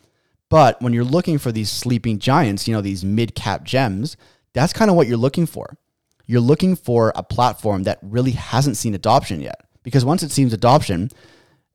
but 0.48 0.80
when 0.80 0.92
you're 0.92 1.04
looking 1.04 1.38
for 1.38 1.50
these 1.50 1.70
sleeping 1.70 2.18
giants, 2.20 2.68
you 2.68 2.74
know, 2.74 2.80
these 2.80 3.04
mid 3.04 3.34
cap 3.34 3.64
gems, 3.64 4.16
that's 4.52 4.72
kind 4.72 4.90
of 4.90 4.96
what 4.96 5.08
you're 5.08 5.16
looking 5.16 5.46
for. 5.46 5.76
You're 6.26 6.40
looking 6.40 6.76
for 6.76 7.12
a 7.16 7.22
platform 7.22 7.84
that 7.84 7.98
really 8.02 8.32
hasn't 8.32 8.76
seen 8.76 8.94
adoption 8.94 9.40
yet. 9.40 9.65
Because 9.86 10.04
once 10.04 10.24
it 10.24 10.32
sees 10.32 10.52
adoption, 10.52 11.10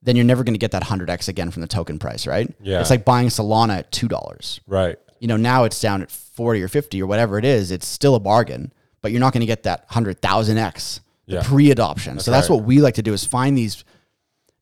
then 0.04 0.18
you're 0.18 0.26
never 0.26 0.44
going 0.44 0.54
to 0.54 0.60
get 0.60 0.72
that 0.72 0.84
100x 0.84 1.30
again 1.30 1.50
from 1.50 1.62
the 1.62 1.68
token 1.68 1.98
price, 1.98 2.28
right? 2.28 2.54
Yeah. 2.62 2.82
It's 2.82 2.90
like 2.90 3.06
buying 3.06 3.30
Solana 3.30 3.78
at 3.78 3.92
$2 3.94 4.60
Right. 4.68 4.98
you 5.22 5.28
know, 5.30 5.38
now 5.38 5.64
it's 5.64 5.80
down 5.80 6.02
at 6.02 6.12
40 6.12 6.62
or 6.62 6.68
50 6.68 7.02
or 7.02 7.06
whatever 7.08 7.38
it 7.38 7.46
is, 7.46 7.72
it's 7.72 7.88
still 7.88 8.16
a 8.16 8.20
bargain, 8.20 8.74
but 9.02 9.12
you're 9.12 9.22
not 9.22 9.32
going 9.32 9.40
to 9.42 9.48
get 9.48 9.64
that 9.64 9.88
100,000x, 9.92 11.00
Yeah. 11.26 11.42
pre-adoption. 11.44 12.20
so 12.20 12.32
that's 12.32 12.50
right. 12.50 12.56
what 12.58 12.66
we 12.66 12.82
like 12.82 12.96
to 12.96 13.02
do 13.02 13.14
is 13.14 13.24
find 13.24 13.58
these 13.58 13.86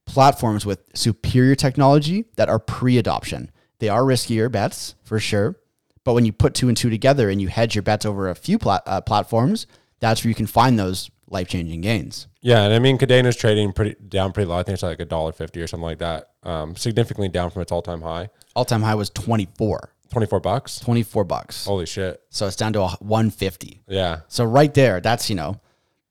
platforms 0.05 0.65
with 0.65 0.79
superior 0.93 1.55
technology 1.55 2.25
that 2.35 2.49
are 2.49 2.59
pre-adoption. 2.59 3.49
They 3.79 3.89
are 3.89 4.01
riskier 4.03 4.51
bets 4.51 4.93
for 5.03 5.19
sure, 5.19 5.55
but 6.03 6.13
when 6.13 6.25
you 6.25 6.31
put 6.33 6.53
two 6.53 6.67
and 6.67 6.75
two 6.77 6.89
together 6.89 7.29
and 7.29 7.41
you 7.41 7.47
hedge 7.47 7.75
your 7.75 7.81
bets 7.83 8.05
over 8.05 8.29
a 8.29 8.35
few 8.35 8.57
plat- 8.59 8.83
uh, 8.85 9.01
platforms, 9.01 9.67
that's 9.99 10.23
where 10.23 10.29
you 10.29 10.35
can 10.35 10.47
find 10.47 10.77
those 10.77 11.09
life-changing 11.29 11.81
gains. 11.81 12.27
Yeah, 12.41 12.63
and 12.63 12.73
I 12.73 12.79
mean 12.79 12.97
Kadena's 12.97 13.35
trading 13.35 13.73
pretty 13.73 13.95
down 14.07 14.31
pretty 14.31 14.47
low. 14.47 14.57
I 14.57 14.63
think 14.63 14.73
it's 14.75 14.83
like 14.83 14.99
a 14.99 15.05
dollar 15.05 15.31
fifty 15.31 15.61
or 15.61 15.67
something 15.67 15.83
like 15.85 15.99
that. 15.99 16.29
Um, 16.43 16.75
significantly 16.75 17.29
down 17.29 17.49
from 17.49 17.61
its 17.61 17.71
all 17.71 17.81
time 17.81 18.01
high. 18.01 18.29
All-time 18.55 18.81
high 18.81 18.95
was 18.95 19.09
24, 19.11 19.93
Twenty 20.09 20.25
four 20.25 20.39
bucks. 20.39 20.79
24 20.79 21.23
bucks. 21.23 21.65
Holy 21.65 21.85
shit. 21.85 22.21
So 22.29 22.47
it's 22.47 22.55
down 22.55 22.73
to 22.73 22.81
a 22.81 22.89
150. 22.99 23.83
Yeah. 23.87 24.21
So 24.27 24.43
right 24.43 24.73
there, 24.73 24.99
that's, 25.01 25.29
you 25.29 25.35
know, 25.35 25.59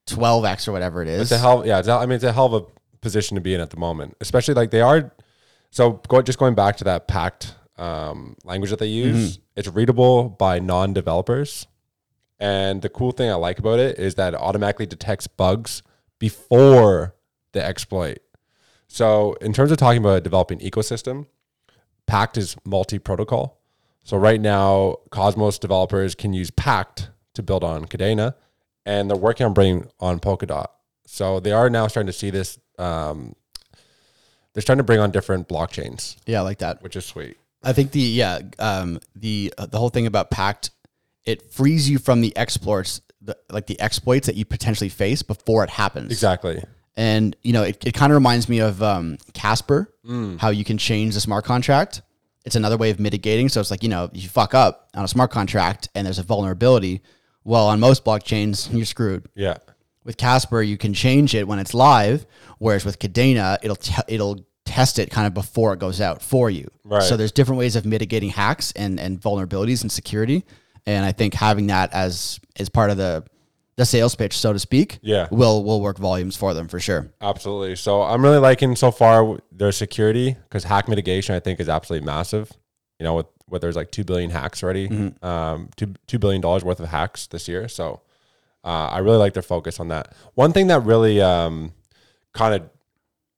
12x 0.07 0.67
or 0.67 0.71
whatever 0.71 1.01
it 1.01 1.09
is. 1.09 1.23
It's 1.23 1.31
a 1.31 1.37
hell. 1.37 1.65
Yeah. 1.67 1.79
It's 1.79 1.87
a, 1.89 1.93
I 1.93 2.05
mean, 2.05 2.15
it's 2.15 2.23
a 2.23 2.31
hell 2.31 2.45
of 2.53 2.63
a 2.63 2.65
position 3.01 3.35
to 3.35 3.41
be 3.41 3.53
in 3.53 3.59
at 3.59 3.71
the 3.71 3.77
moment, 3.77 4.15
especially 4.21 4.53
like 4.53 4.71
they 4.71 4.81
are. 4.81 5.11
So 5.71 6.01
go, 6.07 6.21
just 6.21 6.39
going 6.39 6.55
back 6.55 6.77
to 6.77 6.85
that 6.85 7.07
Pact 7.09 7.55
um, 7.77 8.37
language 8.45 8.69
that 8.71 8.79
they 8.79 8.87
use, 8.87 9.39
it's 9.55 9.67
readable 9.67 10.29
by 10.29 10.59
non 10.59 10.93
developers. 10.93 11.67
And 12.39 12.81
the 12.81 12.89
cool 12.89 13.11
thing 13.11 13.29
I 13.29 13.35
like 13.35 13.59
about 13.59 13.79
it 13.79 13.99
is 13.99 14.15
that 14.15 14.33
it 14.33 14.39
automatically 14.39 14.85
detects 14.85 15.27
bugs 15.27 15.83
before 16.19 17.15
the 17.51 17.63
exploit. 17.63 18.19
So, 18.87 19.33
in 19.41 19.53
terms 19.53 19.71
of 19.71 19.77
talking 19.77 20.01
about 20.01 20.17
a 20.17 20.21
developing 20.21 20.59
ecosystem, 20.59 21.27
Pact 22.07 22.37
is 22.37 22.55
multi 22.65 22.97
protocol. 22.97 23.61
So, 24.03 24.17
right 24.17 24.41
now, 24.41 24.97
Cosmos 25.11 25.59
developers 25.59 26.15
can 26.15 26.33
use 26.33 26.49
Pact 26.49 27.11
to 27.35 27.43
build 27.43 27.63
on 27.63 27.85
Kadena, 27.85 28.33
and 28.85 29.09
they're 29.09 29.17
working 29.17 29.45
on 29.45 29.53
bringing 29.53 29.87
on 29.99 30.19
Polkadot. 30.19 30.67
So, 31.05 31.39
they 31.39 31.51
are 31.51 31.69
now 31.69 31.87
starting 31.87 32.07
to 32.07 32.13
see 32.13 32.29
this. 32.31 32.57
Um, 32.79 33.35
they're 34.53 34.61
starting 34.61 34.79
to 34.79 34.83
bring 34.83 34.99
on 34.99 35.11
different 35.11 35.47
blockchains, 35.47 36.15
yeah, 36.25 36.39
I 36.39 36.41
like 36.41 36.59
that. 36.59 36.81
which 36.81 36.95
is 36.95 37.05
sweet. 37.05 37.37
I 37.61 37.73
think 37.73 37.91
the 37.91 37.99
yeah 37.99 38.39
um, 38.57 38.99
the 39.15 39.53
uh, 39.57 39.65
the 39.65 39.77
whole 39.77 39.89
thing 39.89 40.07
about 40.07 40.31
Pact 40.31 40.71
it 41.29 41.51
frees 41.51 41.89
you 41.89 41.99
from 41.99 42.21
the 42.21 42.35
exploits 42.35 43.01
the, 43.21 43.37
like 43.51 43.67
the 43.67 43.79
exploits 43.79 44.27
that 44.27 44.35
you 44.35 44.45
potentially 44.45 44.89
face 44.89 45.21
before 45.21 45.63
it 45.63 45.69
happens. 45.69 46.11
Exactly. 46.11 46.63
And 46.95 47.35
you 47.43 47.53
know 47.53 47.63
it, 47.63 47.85
it 47.85 47.93
kind 47.93 48.11
of 48.11 48.15
reminds 48.15 48.49
me 48.49 48.59
of 48.59 48.81
um, 48.83 49.17
Casper, 49.33 49.93
how 50.39 50.49
you 50.49 50.65
can 50.65 50.77
change 50.77 51.13
the 51.13 51.21
smart 51.21 51.45
contract. 51.45 52.01
It's 52.45 52.55
another 52.55 52.77
way 52.77 52.89
of 52.89 52.99
mitigating. 52.99 53.47
So 53.47 53.61
it's 53.61 53.71
like 53.71 53.83
you 53.83 53.89
know 53.89 54.09
you 54.13 54.27
fuck 54.27 54.53
up 54.53 54.89
on 54.95 55.05
a 55.05 55.07
smart 55.07 55.31
contract 55.31 55.89
and 55.95 56.05
there's 56.05 56.19
a 56.19 56.23
vulnerability. 56.23 57.01
Well, 57.43 57.67
on 57.67 57.79
most 57.79 58.03
blockchains 58.03 58.73
you're 58.75 58.85
screwed. 58.85 59.29
Yeah. 59.35 59.57
With 60.03 60.17
Casper, 60.17 60.61
you 60.61 60.77
can 60.77 60.93
change 60.93 61.35
it 61.35 61.47
when 61.47 61.59
it's 61.59 61.73
live, 61.73 62.25
whereas 62.57 62.85
with 62.85 62.99
Kadena, 62.99 63.59
it'll 63.61 63.75
te- 63.75 64.01
it'll 64.07 64.45
test 64.65 64.97
it 64.97 65.11
kind 65.11 65.27
of 65.27 65.33
before 65.33 65.73
it 65.73 65.79
goes 65.79 65.99
out 66.01 66.21
for 66.21 66.49
you. 66.49 66.69
Right. 66.83 67.03
So 67.03 67.17
there's 67.17 67.31
different 67.31 67.59
ways 67.59 67.75
of 67.75 67.85
mitigating 67.85 68.29
hacks 68.29 68.71
and 68.75 68.99
and 68.99 69.21
vulnerabilities 69.21 69.83
and 69.83 69.91
security, 69.91 70.45
and 70.89 71.05
I 71.05 71.11
think 71.11 71.33
having 71.33 71.67
that 71.67 71.93
as 71.93 72.39
as 72.57 72.69
part 72.69 72.89
of 72.91 72.97
the 72.97 73.23
the 73.77 73.85
sales 73.85 74.13
pitch, 74.13 74.37
so 74.37 74.51
to 74.51 74.59
speak, 74.59 74.99
Yeah. 75.01 75.27
will 75.31 75.63
will 75.63 75.81
work 75.81 75.97
volumes 75.97 76.35
for 76.35 76.53
them 76.53 76.67
for 76.67 76.79
sure. 76.81 77.11
Absolutely. 77.21 77.75
So 77.77 78.01
I'm 78.01 78.21
really 78.21 78.39
liking 78.39 78.75
so 78.75 78.91
far 78.91 79.37
their 79.51 79.71
security 79.71 80.35
because 80.43 80.65
hack 80.65 80.87
mitigation 80.89 81.33
I 81.35 81.39
think 81.39 81.59
is 81.59 81.69
absolutely 81.69 82.05
massive. 82.05 82.51
You 82.99 83.05
know, 83.05 83.15
with 83.15 83.27
what 83.47 83.61
there's 83.61 83.75
like 83.77 83.91
two 83.91 84.03
billion 84.03 84.29
hacks 84.31 84.61
already, 84.63 85.13
um, 85.21 85.69
two 85.77 85.93
two 86.07 86.19
billion 86.19 86.41
dollars 86.41 86.63
worth 86.65 86.79
of 86.81 86.89
hacks 86.89 87.27
this 87.27 87.47
year. 87.47 87.67
So 87.69 88.01
uh, 88.65 88.87
I 88.91 88.97
really 88.99 89.17
like 89.17 89.33
their 89.33 89.41
focus 89.55 89.79
on 89.79 89.87
that. 89.87 90.13
One 90.33 90.51
thing 90.51 90.67
that 90.67 90.81
really 90.83 91.21
um, 91.21 91.71
kind 92.33 92.53
of 92.55 92.69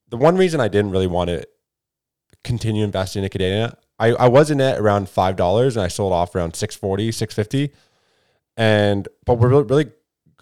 the 0.09 0.17
one 0.17 0.35
reason 0.37 0.59
I 0.59 0.67
didn't 0.69 0.91
really 0.91 1.07
want 1.07 1.27
to 1.29 1.45
continue 2.43 2.83
investing 2.83 3.23
in 3.23 3.29
Kadena, 3.29 3.75
I, 4.01 4.07
I 4.13 4.27
was 4.27 4.49
in 4.51 4.59
it 4.59 4.79
around 4.79 5.07
five 5.09 5.35
dollars 5.35 5.77
and 5.77 5.83
I 5.83 5.87
sold 5.87 6.11
off 6.11 6.35
around 6.35 6.55
640, 6.55 7.11
650. 7.11 7.73
And 8.57 9.07
but 9.25 9.35
what 9.35 9.47
really, 9.47 9.63
really 9.63 9.91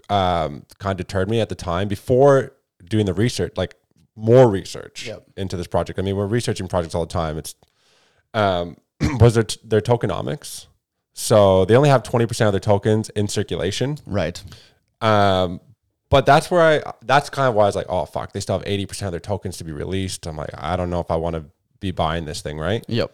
um, 0.09 0.65
kind 0.79 0.99
of 0.99 1.05
deterred 1.05 1.29
me 1.29 1.41
at 1.41 1.49
the 1.49 1.55
time 1.55 1.87
before 1.87 2.53
doing 2.83 3.05
the 3.05 3.13
research, 3.13 3.53
like 3.57 3.75
more 4.15 4.49
research 4.49 5.05
Yep. 5.05 5.25
into 5.37 5.57
this 5.57 5.67
project. 5.67 5.99
I 5.99 6.01
mean, 6.01 6.15
we're 6.15 6.25
researching 6.25 6.67
projects 6.67 6.95
all 6.95 7.05
the 7.05 7.13
time. 7.13 7.37
It's 7.37 7.55
um, 8.33 8.77
was 9.19 9.35
their 9.35 9.45
their 9.63 9.81
tokenomics. 9.81 10.67
So 11.13 11.65
they 11.65 11.75
only 11.75 11.89
have 11.89 12.03
twenty 12.03 12.25
percent 12.25 12.47
of 12.47 12.53
their 12.53 12.59
tokens 12.61 13.09
in 13.09 13.27
circulation. 13.27 13.97
Right. 14.05 14.41
Um, 15.01 15.59
but 16.09 16.25
that's 16.25 16.49
where 16.49 16.61
I 16.61 16.93
that's 17.05 17.29
kind 17.29 17.47
of 17.49 17.55
why 17.55 17.63
I 17.63 17.65
was 17.67 17.75
like, 17.75 17.87
oh 17.89 18.05
fuck, 18.05 18.31
they 18.31 18.39
still 18.39 18.57
have 18.57 18.67
eighty 18.67 18.85
percent 18.85 19.07
of 19.07 19.11
their 19.11 19.19
tokens 19.19 19.57
to 19.57 19.63
be 19.63 19.71
released. 19.71 20.25
I'm 20.27 20.37
like, 20.37 20.49
I 20.57 20.75
don't 20.75 20.89
know 20.89 21.01
if 21.01 21.11
I 21.11 21.17
want 21.17 21.35
to 21.35 21.45
be 21.79 21.91
buying 21.91 22.25
this 22.25 22.41
thing, 22.41 22.57
right? 22.57 22.83
Yep. 22.87 23.13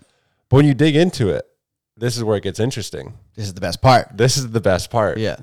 But 0.49 0.57
when 0.57 0.65
you 0.65 0.73
dig 0.73 0.95
into 0.95 1.29
it, 1.29 1.45
this 1.97 2.17
is 2.17 2.23
where 2.23 2.37
it 2.37 2.43
gets 2.43 2.59
interesting. 2.59 3.13
This 3.35 3.45
is 3.45 3.53
the 3.53 3.61
best 3.61 3.81
part. 3.81 4.17
This 4.17 4.37
is 4.37 4.51
the 4.51 4.61
best 4.61 4.89
part. 4.89 5.17
Yeah. 5.17 5.37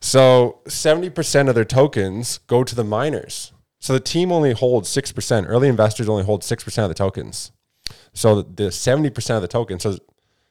So 0.00 0.60
70% 0.66 1.48
of 1.48 1.54
their 1.54 1.64
tokens 1.64 2.38
go 2.46 2.62
to 2.64 2.74
the 2.74 2.84
miners. 2.84 3.52
So 3.80 3.92
the 3.92 4.00
team 4.00 4.32
only 4.32 4.52
holds 4.52 4.88
6%. 4.94 5.46
Early 5.48 5.68
investors 5.68 6.08
only 6.08 6.24
hold 6.24 6.42
6% 6.42 6.82
of 6.82 6.88
the 6.88 6.94
tokens. 6.94 7.52
So 8.12 8.42
the 8.42 8.64
70% 8.64 9.36
of 9.36 9.42
the 9.42 9.48
tokens. 9.48 9.82
So 9.82 9.98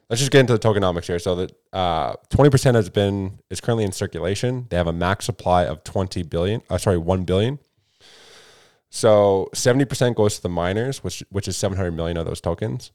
let's 0.09 0.19
just 0.19 0.31
get 0.31 0.41
into 0.41 0.53
the 0.53 0.59
tokenomics 0.59 1.07
here. 1.07 1.19
So 1.19 1.35
that 1.35 1.51
uh, 1.74 2.15
20% 2.29 2.75
has 2.75 2.89
been, 2.89 3.39
is 3.50 3.62
currently 3.62 3.83
in 3.83 3.91
circulation. 3.91 4.67
They 4.69 4.77
have 4.77 4.88
a 4.88 4.93
max 4.93 5.25
supply 5.25 5.65
of 5.65 5.83
20 5.83 6.24
billion, 6.24 6.62
uh, 6.69 6.77
sorry, 6.77 6.97
1 6.97 7.24
billion. 7.24 7.59
So 8.89 9.50
70% 9.53 10.15
goes 10.15 10.38
to 10.38 10.41
the 10.41 10.50
miners, 10.50 11.03
which, 11.03 11.24
which 11.29 11.47
is 11.47 11.57
700 11.57 11.91
million 11.91 12.17
of 12.17 12.25
those 12.25 12.39
tokens. 12.39 12.91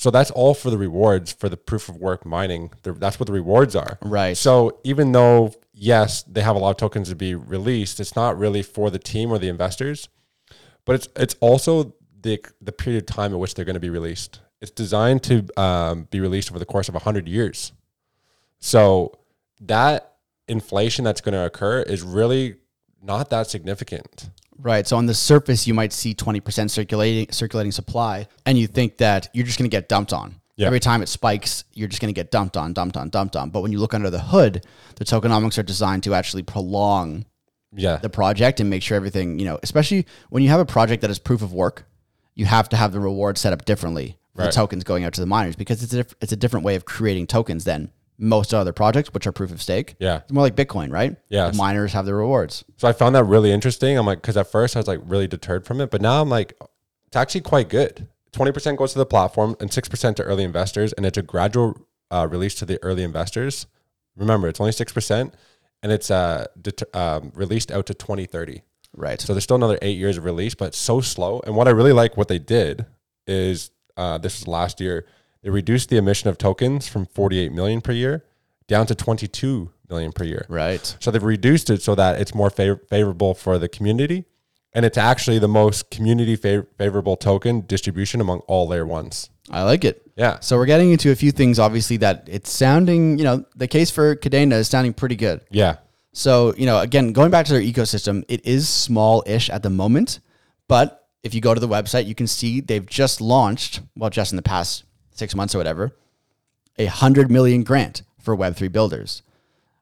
So 0.00 0.10
that's 0.10 0.30
all 0.30 0.54
for 0.54 0.70
the 0.70 0.78
rewards 0.78 1.30
for 1.30 1.50
the 1.50 1.58
proof 1.58 1.90
of 1.90 1.96
work 1.98 2.24
mining. 2.24 2.72
That's 2.84 3.20
what 3.20 3.26
the 3.26 3.34
rewards 3.34 3.76
are. 3.76 3.98
Right. 4.00 4.34
So 4.34 4.80
even 4.82 5.12
though 5.12 5.52
yes, 5.74 6.22
they 6.22 6.40
have 6.40 6.56
a 6.56 6.58
lot 6.58 6.70
of 6.70 6.78
tokens 6.78 7.10
to 7.10 7.14
be 7.14 7.34
released, 7.34 8.00
it's 8.00 8.16
not 8.16 8.38
really 8.38 8.62
for 8.62 8.88
the 8.88 8.98
team 8.98 9.30
or 9.30 9.38
the 9.38 9.50
investors, 9.50 10.08
but 10.86 10.94
it's 10.94 11.08
it's 11.16 11.36
also 11.40 11.94
the 12.18 12.42
the 12.62 12.72
period 12.72 13.02
of 13.02 13.14
time 13.14 13.34
at 13.34 13.38
which 13.38 13.52
they're 13.52 13.66
going 13.66 13.74
to 13.74 13.80
be 13.80 13.90
released. 13.90 14.40
It's 14.62 14.70
designed 14.70 15.22
to 15.24 15.46
um, 15.60 16.08
be 16.10 16.18
released 16.18 16.50
over 16.50 16.58
the 16.58 16.64
course 16.64 16.88
of 16.88 16.94
hundred 16.94 17.28
years. 17.28 17.72
So 18.58 19.18
that 19.60 20.14
inflation 20.48 21.04
that's 21.04 21.20
going 21.20 21.34
to 21.34 21.44
occur 21.44 21.82
is 21.82 22.00
really 22.00 22.54
not 23.02 23.28
that 23.28 23.48
significant. 23.48 24.30
Right. 24.62 24.86
So 24.86 24.96
on 24.96 25.06
the 25.06 25.14
surface, 25.14 25.66
you 25.66 25.74
might 25.74 25.92
see 25.92 26.14
20% 26.14 26.70
circulating 26.70 27.32
circulating 27.32 27.72
supply, 27.72 28.28
and 28.46 28.58
you 28.58 28.66
think 28.66 28.98
that 28.98 29.28
you're 29.32 29.46
just 29.46 29.58
going 29.58 29.70
to 29.70 29.74
get 29.74 29.88
dumped 29.88 30.12
on. 30.12 30.36
Yeah. 30.56 30.66
Every 30.66 30.80
time 30.80 31.00
it 31.02 31.08
spikes, 31.08 31.64
you're 31.72 31.88
just 31.88 32.02
going 32.02 32.12
to 32.12 32.18
get 32.18 32.30
dumped 32.30 32.56
on, 32.56 32.74
dumped 32.74 32.96
on, 32.96 33.08
dumped 33.08 33.34
on. 33.36 33.48
But 33.50 33.62
when 33.62 33.72
you 33.72 33.78
look 33.78 33.94
under 33.94 34.10
the 34.10 34.20
hood, 34.20 34.66
the 34.96 35.04
tokenomics 35.06 35.56
are 35.56 35.62
designed 35.62 36.02
to 36.04 36.12
actually 36.14 36.42
prolong 36.42 37.24
Yeah. 37.74 37.96
the 37.96 38.10
project 38.10 38.60
and 38.60 38.68
make 38.68 38.82
sure 38.82 38.96
everything, 38.96 39.38
you 39.38 39.46
know, 39.46 39.58
especially 39.62 40.06
when 40.28 40.42
you 40.42 40.50
have 40.50 40.60
a 40.60 40.66
project 40.66 41.00
that 41.00 41.10
is 41.10 41.18
proof 41.18 41.40
of 41.40 41.54
work, 41.54 41.86
you 42.34 42.44
have 42.44 42.68
to 42.70 42.76
have 42.76 42.92
the 42.92 43.00
reward 43.00 43.38
set 43.38 43.54
up 43.54 43.64
differently 43.64 44.18
for 44.34 44.42
Right. 44.42 44.46
the 44.48 44.52
tokens 44.52 44.84
going 44.84 45.04
out 45.04 45.14
to 45.14 45.20
the 45.20 45.26
miners 45.26 45.56
because 45.56 45.82
it's 45.82 45.92
a, 45.94 45.96
diff- 45.96 46.14
it's 46.20 46.32
a 46.32 46.36
different 46.36 46.66
way 46.66 46.74
of 46.74 46.84
creating 46.84 47.26
tokens 47.28 47.64
than 47.64 47.90
most 48.20 48.52
other 48.52 48.72
projects, 48.72 49.12
which 49.14 49.26
are 49.26 49.32
proof 49.32 49.50
of 49.50 49.62
stake. 49.62 49.96
Yeah. 49.98 50.18
It's 50.18 50.30
more 50.32 50.42
like 50.42 50.54
Bitcoin, 50.54 50.92
right? 50.92 51.16
Yeah. 51.30 51.50
The 51.50 51.56
miners 51.56 51.94
have 51.94 52.04
the 52.04 52.14
rewards. 52.14 52.64
So 52.76 52.86
I 52.86 52.92
found 52.92 53.14
that 53.14 53.24
really 53.24 53.50
interesting. 53.50 53.96
I'm 53.96 54.06
like, 54.06 54.20
because 54.20 54.36
at 54.36 54.46
first 54.52 54.76
I 54.76 54.78
was 54.80 54.86
like 54.86 55.00
really 55.04 55.26
deterred 55.26 55.64
from 55.64 55.80
it, 55.80 55.90
but 55.90 56.02
now 56.02 56.20
I'm 56.20 56.28
like, 56.28 56.52
it's 57.06 57.16
actually 57.16 57.40
quite 57.40 57.68
good. 57.68 58.06
20% 58.32 58.76
goes 58.76 58.92
to 58.92 58.98
the 58.98 59.06
platform 59.06 59.56
and 59.58 59.70
6% 59.70 60.16
to 60.16 60.22
early 60.22 60.44
investors, 60.44 60.92
and 60.92 61.04
it's 61.04 61.18
a 61.18 61.22
gradual 61.22 61.86
uh, 62.10 62.28
release 62.30 62.54
to 62.56 62.66
the 62.66 62.78
early 62.82 63.02
investors. 63.02 63.66
Remember, 64.16 64.46
it's 64.48 64.60
only 64.60 64.72
6%, 64.72 65.32
and 65.82 65.90
it's 65.92 66.10
uh, 66.10 66.46
det- 66.60 66.94
um, 66.94 67.32
released 67.34 67.72
out 67.72 67.86
to 67.86 67.94
2030. 67.94 68.62
Right. 68.96 69.20
So 69.20 69.32
there's 69.32 69.44
still 69.44 69.56
another 69.56 69.78
eight 69.82 69.96
years 69.96 70.16
of 70.18 70.24
release, 70.24 70.54
but 70.54 70.74
so 70.74 71.00
slow. 71.00 71.40
And 71.46 71.56
what 71.56 71.68
I 71.68 71.70
really 71.70 71.92
like 71.92 72.16
what 72.16 72.28
they 72.28 72.38
did 72.38 72.86
is 73.26 73.70
uh, 73.96 74.18
this 74.18 74.40
was 74.40 74.48
last 74.48 74.80
year, 74.80 75.06
they 75.42 75.50
reduced 75.50 75.88
the 75.88 75.96
emission 75.96 76.28
of 76.28 76.38
tokens 76.38 76.88
from 76.88 77.06
48 77.06 77.52
million 77.52 77.80
per 77.80 77.92
year 77.92 78.24
down 78.66 78.86
to 78.86 78.94
22 78.94 79.70
million 79.88 80.12
per 80.12 80.24
year. 80.24 80.46
right. 80.48 80.96
So 81.00 81.10
they've 81.10 81.22
reduced 81.22 81.70
it 81.70 81.82
so 81.82 81.94
that 81.96 82.20
it's 82.20 82.34
more 82.34 82.50
fav- 82.50 82.86
favorable 82.88 83.34
for 83.34 83.58
the 83.58 83.68
community. 83.68 84.24
And 84.72 84.84
it's 84.86 84.96
actually 84.98 85.40
the 85.40 85.48
most 85.48 85.90
community 85.90 86.36
fav- 86.36 86.66
favorable 86.78 87.16
token 87.16 87.62
distribution 87.62 88.20
among 88.20 88.38
all 88.40 88.68
layer 88.68 88.86
ones. 88.86 89.28
I 89.50 89.64
like 89.64 89.84
it. 89.84 90.02
Yeah. 90.14 90.38
So 90.38 90.56
we're 90.56 90.66
getting 90.66 90.92
into 90.92 91.10
a 91.10 91.16
few 91.16 91.32
things, 91.32 91.58
obviously, 91.58 91.96
that 91.96 92.28
it's 92.30 92.52
sounding, 92.52 93.18
you 93.18 93.24
know, 93.24 93.44
the 93.56 93.66
case 93.66 93.90
for 93.90 94.14
Kadena 94.14 94.52
is 94.52 94.68
sounding 94.68 94.92
pretty 94.92 95.16
good. 95.16 95.40
Yeah. 95.50 95.78
So, 96.12 96.54
you 96.56 96.66
know, 96.66 96.78
again, 96.78 97.12
going 97.12 97.32
back 97.32 97.46
to 97.46 97.52
their 97.54 97.62
ecosystem, 97.62 98.24
it 98.28 98.46
is 98.46 98.68
small 98.68 99.24
ish 99.26 99.50
at 99.50 99.64
the 99.64 99.70
moment. 99.70 100.20
But 100.68 101.08
if 101.24 101.34
you 101.34 101.40
go 101.40 101.52
to 101.52 101.60
the 101.60 101.68
website, 101.68 102.06
you 102.06 102.14
can 102.14 102.28
see 102.28 102.60
they've 102.60 102.86
just 102.86 103.20
launched, 103.20 103.80
well, 103.96 104.10
just 104.10 104.30
in 104.30 104.36
the 104.36 104.42
past 104.42 104.84
six 105.20 105.36
months 105.36 105.54
or 105.54 105.58
whatever, 105.58 105.92
a 106.78 106.86
hundred 106.86 107.30
million 107.30 107.62
grant 107.62 108.02
for 108.18 108.36
Web3 108.36 108.72
builders. 108.72 109.22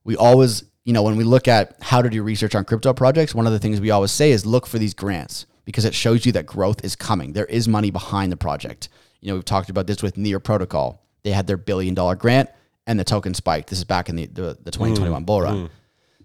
We 0.04 0.16
always, 0.16 0.64
you 0.84 0.92
know, 0.92 1.02
when 1.02 1.16
we 1.16 1.24
look 1.24 1.48
at 1.48 1.76
how 1.80 2.02
to 2.02 2.10
do 2.10 2.22
research 2.22 2.54
on 2.54 2.64
crypto 2.64 2.92
projects, 2.92 3.34
one 3.34 3.46
of 3.46 3.52
the 3.52 3.58
things 3.58 3.80
we 3.80 3.90
always 3.90 4.10
say 4.10 4.30
is 4.32 4.44
look 4.44 4.66
for 4.66 4.78
these 4.78 4.94
grants 4.94 5.46
because 5.64 5.84
it 5.84 5.94
shows 5.94 6.26
you 6.26 6.32
that 6.32 6.46
growth 6.46 6.84
is 6.84 6.96
coming. 6.96 7.32
There 7.32 7.46
is 7.46 7.68
money 7.68 7.90
behind 7.90 8.32
the 8.32 8.36
project. 8.36 8.88
You 9.20 9.28
know, 9.28 9.34
we've 9.34 9.44
talked 9.44 9.70
about 9.70 9.86
this 9.86 10.02
with 10.02 10.16
Near 10.16 10.40
Protocol. 10.40 11.02
They 11.22 11.30
had 11.30 11.46
their 11.46 11.56
billion 11.56 11.94
dollar 11.94 12.14
grant 12.16 12.48
and 12.86 12.98
the 12.98 13.04
token 13.04 13.34
spiked. 13.34 13.68
This 13.70 13.78
is 13.78 13.84
back 13.84 14.08
in 14.08 14.16
the, 14.16 14.26
the, 14.26 14.58
the 14.62 14.70
2021 14.70 15.24
bull 15.24 15.42
run. 15.42 15.70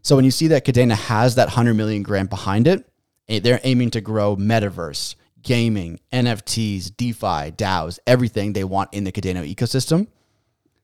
So 0.01 0.15
when 0.15 0.25
you 0.25 0.32
see 0.32 0.48
that 0.48 0.65
Kadena 0.65 0.96
has 0.96 1.36
that 1.36 1.48
100 1.48 1.74
million 1.75 2.03
grant 2.03 2.29
behind 2.29 2.67
it, 2.67 2.86
eh, 3.29 3.39
they're 3.39 3.60
aiming 3.63 3.91
to 3.91 4.01
grow 4.01 4.36
metaverse, 4.36 5.15
gaming, 5.43 6.00
NFTs, 6.12 6.95
DeFi, 6.95 7.51
DAOs, 7.51 8.00
everything 8.07 8.53
they 8.53 8.63
want 8.63 8.93
in 8.93 9.03
the 9.03 9.12
Kadena 9.12 9.53
ecosystem. 9.53 10.07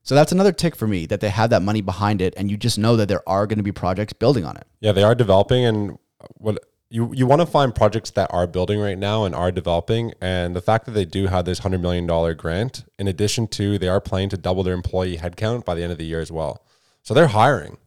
So 0.03 0.15
that's 0.15 0.31
another 0.31 0.51
tick 0.51 0.75
for 0.75 0.87
me 0.87 1.05
that 1.07 1.21
they 1.21 1.29
have 1.29 1.49
that 1.51 1.61
money 1.61 1.81
behind 1.81 2.21
it, 2.21 2.33
and 2.37 2.49
you 2.49 2.57
just 2.57 2.77
know 2.77 2.95
that 2.95 3.07
there 3.07 3.27
are 3.27 3.45
going 3.45 3.57
to 3.57 3.63
be 3.63 3.71
projects 3.71 4.13
building 4.13 4.45
on 4.45 4.57
it. 4.57 4.65
Yeah, 4.79 4.91
they 4.91 5.03
are 5.03 5.15
developing, 5.15 5.65
and 5.65 5.97
what 6.35 6.63
you 6.89 7.11
you 7.13 7.27
want 7.27 7.41
to 7.41 7.45
find 7.45 7.75
projects 7.75 8.09
that 8.11 8.29
are 8.33 8.47
building 8.47 8.79
right 8.79 8.97
now 8.97 9.25
and 9.25 9.35
are 9.35 9.51
developing, 9.51 10.13
and 10.21 10.55
the 10.55 10.61
fact 10.61 10.85
that 10.85 10.91
they 10.91 11.05
do 11.05 11.27
have 11.27 11.45
this 11.45 11.59
hundred 11.59 11.81
million 11.81 12.07
dollar 12.07 12.33
grant, 12.33 12.85
in 12.97 13.07
addition 13.07 13.47
to 13.49 13.77
they 13.77 13.87
are 13.87 14.01
planning 14.01 14.29
to 14.29 14.37
double 14.37 14.63
their 14.63 14.73
employee 14.73 15.17
headcount 15.17 15.65
by 15.65 15.75
the 15.75 15.83
end 15.83 15.91
of 15.91 15.97
the 15.97 16.05
year 16.05 16.19
as 16.19 16.31
well. 16.31 16.63
So 17.03 17.13
they're 17.13 17.27
hiring. 17.27 17.77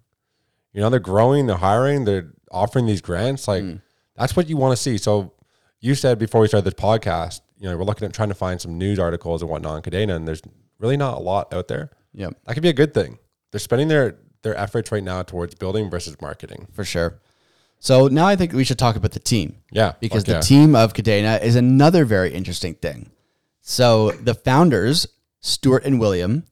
You 0.73 0.81
know, 0.81 0.91
they're 0.91 1.01
growing, 1.01 1.47
they're 1.47 1.57
hiring, 1.57 2.05
they're 2.05 2.33
offering 2.51 2.87
these 2.87 3.01
grants. 3.01 3.49
Like 3.49 3.63
mm. 3.63 3.83
that's 4.17 4.37
what 4.37 4.49
you 4.49 4.57
want 4.57 4.77
to 4.77 4.83
see. 4.83 4.97
So 4.99 5.33
you 5.83 5.95
said 5.95 6.19
before 6.19 6.41
we 6.41 6.49
started 6.49 6.65
this 6.65 6.83
podcast, 6.83 7.43
you 7.59 7.69
know, 7.69 7.77
we're 7.77 7.85
looking 7.85 8.07
at 8.09 8.15
trying 8.15 8.31
to 8.31 8.35
find 8.35 8.59
some 8.61 8.79
news 8.79 8.99
articles 8.99 9.43
and 9.43 9.51
whatnot 9.51 9.73
on 9.75 9.83
Kadena, 9.83 10.17
and 10.17 10.27
there's 10.27 10.41
really 10.79 10.97
not 10.97 11.19
a 11.19 11.21
lot 11.21 11.53
out 11.53 11.69
there. 11.69 11.91
Yeah, 12.15 12.31
That 12.47 12.55
could 12.55 12.63
be 12.63 12.69
a 12.71 12.73
good 12.73 12.95
thing. 12.95 13.19
They're 13.51 13.59
spending 13.61 13.89
their 13.89 14.17
their 14.43 14.57
efforts 14.57 14.91
right 14.91 15.05
now 15.05 15.23
towards 15.23 15.55
building 15.55 15.89
versus 15.91 16.17
marketing. 16.21 16.67
for 16.73 16.85
sure. 16.85 17.21
So 17.79 18.09
now 18.09 18.27
I 18.27 18.35
think 18.37 18.53
we 18.53 18.65
should 18.65 18.79
talk 18.79 18.97
about 18.97 19.13
the 19.13 19.21
team. 19.21 19.57
Yeah, 19.71 19.93
Because 20.01 20.25
the 20.25 20.33
yeah. 20.33 20.41
team 20.41 20.75
of 20.75 20.95
Kadena 20.95 21.41
is 21.43 21.55
another 21.57 22.05
very 22.05 22.33
interesting 22.33 22.75
thing. 22.75 23.11
So 23.61 24.11
the 24.13 24.35
founders, 24.35 25.07
Stuart 25.41 25.85
and 25.85 26.01
William, 26.01 26.45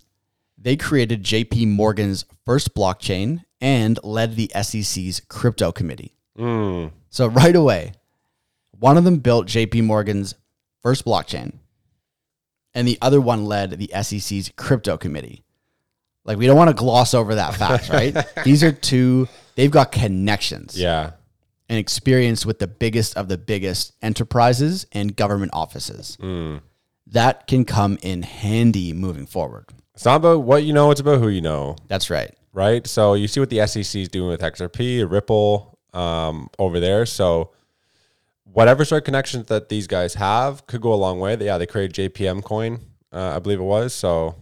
they 0.58 0.76
created 0.76 1.24
JP 1.24 1.66
Morgan's 1.68 2.24
first 2.44 2.74
blockchain 2.74 3.42
and 3.60 3.98
led 4.04 4.36
the 4.36 4.50
SEC's 4.62 5.20
crypto 5.28 5.72
committee. 5.72 6.14
Mm, 6.38 6.92
So 7.10 7.26
right 7.26 7.56
away, 7.56 7.92
one 8.80 8.96
of 8.96 9.04
them 9.04 9.18
built 9.18 9.46
JP 9.46 9.84
Morgan's 9.84 10.34
first 10.82 11.04
blockchain, 11.04 11.52
and 12.74 12.88
the 12.88 12.98
other 13.00 13.20
one 13.20 13.44
led 13.44 13.72
the 13.72 13.90
SEC's 14.02 14.50
crypto 14.56 14.96
committee. 14.96 15.44
Like 16.24 16.38
we 16.38 16.46
don't 16.46 16.56
want 16.56 16.68
to 16.68 16.74
gloss 16.74 17.14
over 17.14 17.36
that 17.36 17.54
fact, 17.54 17.88
right? 17.90 18.16
These 18.44 18.64
are 18.64 18.72
two. 18.72 19.28
They've 19.54 19.70
got 19.70 19.92
connections 19.92 20.80
yeah, 20.80 21.12
and 21.68 21.78
experience 21.78 22.44
with 22.46 22.58
the 22.58 22.66
biggest 22.66 23.16
of 23.16 23.28
the 23.28 23.38
biggest 23.38 23.92
enterprises 24.02 24.86
and 24.92 25.14
government 25.14 25.52
offices. 25.54 26.16
Mm. 26.20 26.62
That 27.08 27.46
can 27.46 27.64
come 27.64 27.98
in 28.02 28.22
handy 28.22 28.92
moving 28.92 29.26
forward. 29.26 29.66
it's 29.94 30.04
not 30.04 30.16
about 30.16 30.42
what 30.42 30.64
you 30.64 30.72
know; 30.72 30.90
it's 30.90 31.00
about 31.00 31.18
who 31.18 31.28
you 31.28 31.40
know, 31.40 31.76
That's 31.88 32.08
right. 32.08 32.32
right? 32.52 32.86
So 32.86 33.14
you 33.14 33.26
see 33.28 33.40
what 33.40 33.50
the 33.50 33.66
SEC 33.66 34.00
is 34.00 34.08
doing 34.08 34.28
with 34.28 34.40
XRP, 34.40 35.10
Ripple, 35.10 35.78
um, 35.92 36.48
over 36.58 36.78
there. 36.78 37.04
So 37.06 37.50
whatever 38.52 38.84
sort 38.84 39.02
of 39.02 39.04
connections 39.04 39.46
that 39.46 39.68
these 39.68 39.86
guys 39.86 40.14
have 40.14 40.66
could 40.66 40.80
go 40.80 40.92
a 40.92 40.96
long 40.96 41.20
way. 41.20 41.36
Yeah, 41.40 41.58
they 41.58 41.66
created 41.66 42.14
JPM 42.14 42.42
coin, 42.42 42.80
uh, 43.12 43.36
I 43.36 43.38
believe 43.38 43.60
it 43.60 43.64
was. 43.64 43.92
So 43.94 44.36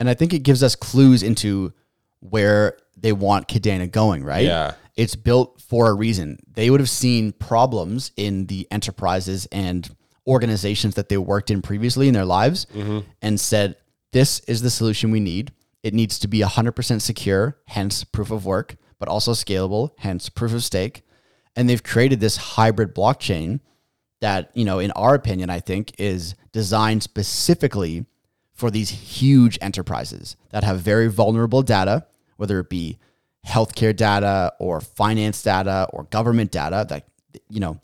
And 0.00 0.08
I 0.08 0.14
think 0.14 0.32
it 0.32 0.40
gives 0.40 0.62
us 0.62 0.74
clues 0.76 1.22
into 1.22 1.72
where 2.20 2.76
they 2.96 3.12
want 3.12 3.48
Kadena 3.48 3.90
going, 3.90 4.24
right? 4.24 4.44
Yeah. 4.44 4.74
It's 4.96 5.14
built 5.14 5.60
for 5.60 5.88
a 5.90 5.94
reason. 5.94 6.38
They 6.52 6.70
would 6.70 6.80
have 6.80 6.90
seen 6.90 7.32
problems 7.32 8.10
in 8.16 8.46
the 8.46 8.66
enterprises 8.70 9.46
and 9.52 9.88
organizations 10.26 10.96
that 10.96 11.08
they 11.08 11.16
worked 11.16 11.50
in 11.50 11.62
previously 11.62 12.08
in 12.08 12.14
their 12.14 12.24
lives 12.24 12.66
and 13.22 13.38
said, 13.40 13.76
this 14.12 14.40
is 14.40 14.62
the 14.62 14.70
solution 14.70 15.10
we 15.10 15.20
need. 15.20 15.52
It 15.84 15.94
needs 15.94 16.18
to 16.18 16.28
be 16.28 16.40
100% 16.40 17.00
secure, 17.00 17.58
hence 17.66 18.02
proof 18.02 18.30
of 18.32 18.44
work, 18.44 18.76
but 18.98 19.08
also 19.08 19.32
scalable, 19.32 19.90
hence 19.98 20.28
proof 20.28 20.52
of 20.52 20.64
stake. 20.64 21.02
And 21.58 21.68
they've 21.68 21.82
created 21.82 22.20
this 22.20 22.36
hybrid 22.36 22.94
blockchain 22.94 23.58
that, 24.20 24.50
you 24.54 24.64
know, 24.64 24.78
in 24.78 24.92
our 24.92 25.14
opinion, 25.14 25.50
I 25.50 25.58
think 25.58 25.92
is 25.98 26.36
designed 26.52 27.02
specifically 27.02 28.06
for 28.52 28.70
these 28.70 28.90
huge 28.90 29.58
enterprises 29.60 30.36
that 30.50 30.62
have 30.62 30.80
very 30.80 31.08
vulnerable 31.08 31.62
data, 31.62 32.06
whether 32.36 32.60
it 32.60 32.68
be 32.68 32.98
healthcare 33.44 33.94
data 33.94 34.52
or 34.60 34.80
finance 34.80 35.42
data 35.42 35.88
or 35.92 36.04
government 36.04 36.52
data 36.52 36.86
that 36.88 37.06
you 37.48 37.60
know 37.60 37.80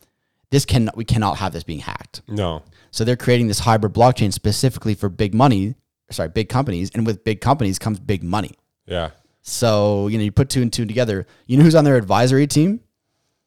this 0.51 0.65
can 0.65 0.91
we 0.95 1.05
cannot 1.05 1.39
have 1.39 1.53
this 1.53 1.65
being 1.65 1.81
hacked. 1.81 2.23
no, 2.29 2.63
So 2.93 3.03
they're 3.03 3.17
creating 3.17 3.49
this 3.49 3.59
hybrid 3.61 3.93
blockchain 3.93 4.33
specifically 4.33 4.95
for 4.95 5.09
big 5.09 5.35
money, 5.35 5.75
sorry, 6.11 6.29
big 6.29 6.49
companies, 6.49 6.91
and 6.95 7.05
with 7.05 7.25
big 7.25 7.41
companies 7.41 7.79
comes 7.81 7.99
big 7.99 8.23
money. 8.23 8.53
yeah, 8.87 9.11
So, 9.43 10.07
you 10.09 10.19
know, 10.19 10.25
you 10.25 10.31
put 10.31 10.49
two 10.49 10.63
and 10.63 10.73
two 10.73 10.87
together. 10.87 11.27
You 11.47 11.57
know 11.57 11.65
who's 11.65 11.75
on 11.75 11.85
their 11.85 11.97
advisory 11.97 12.47
team? 12.47 12.81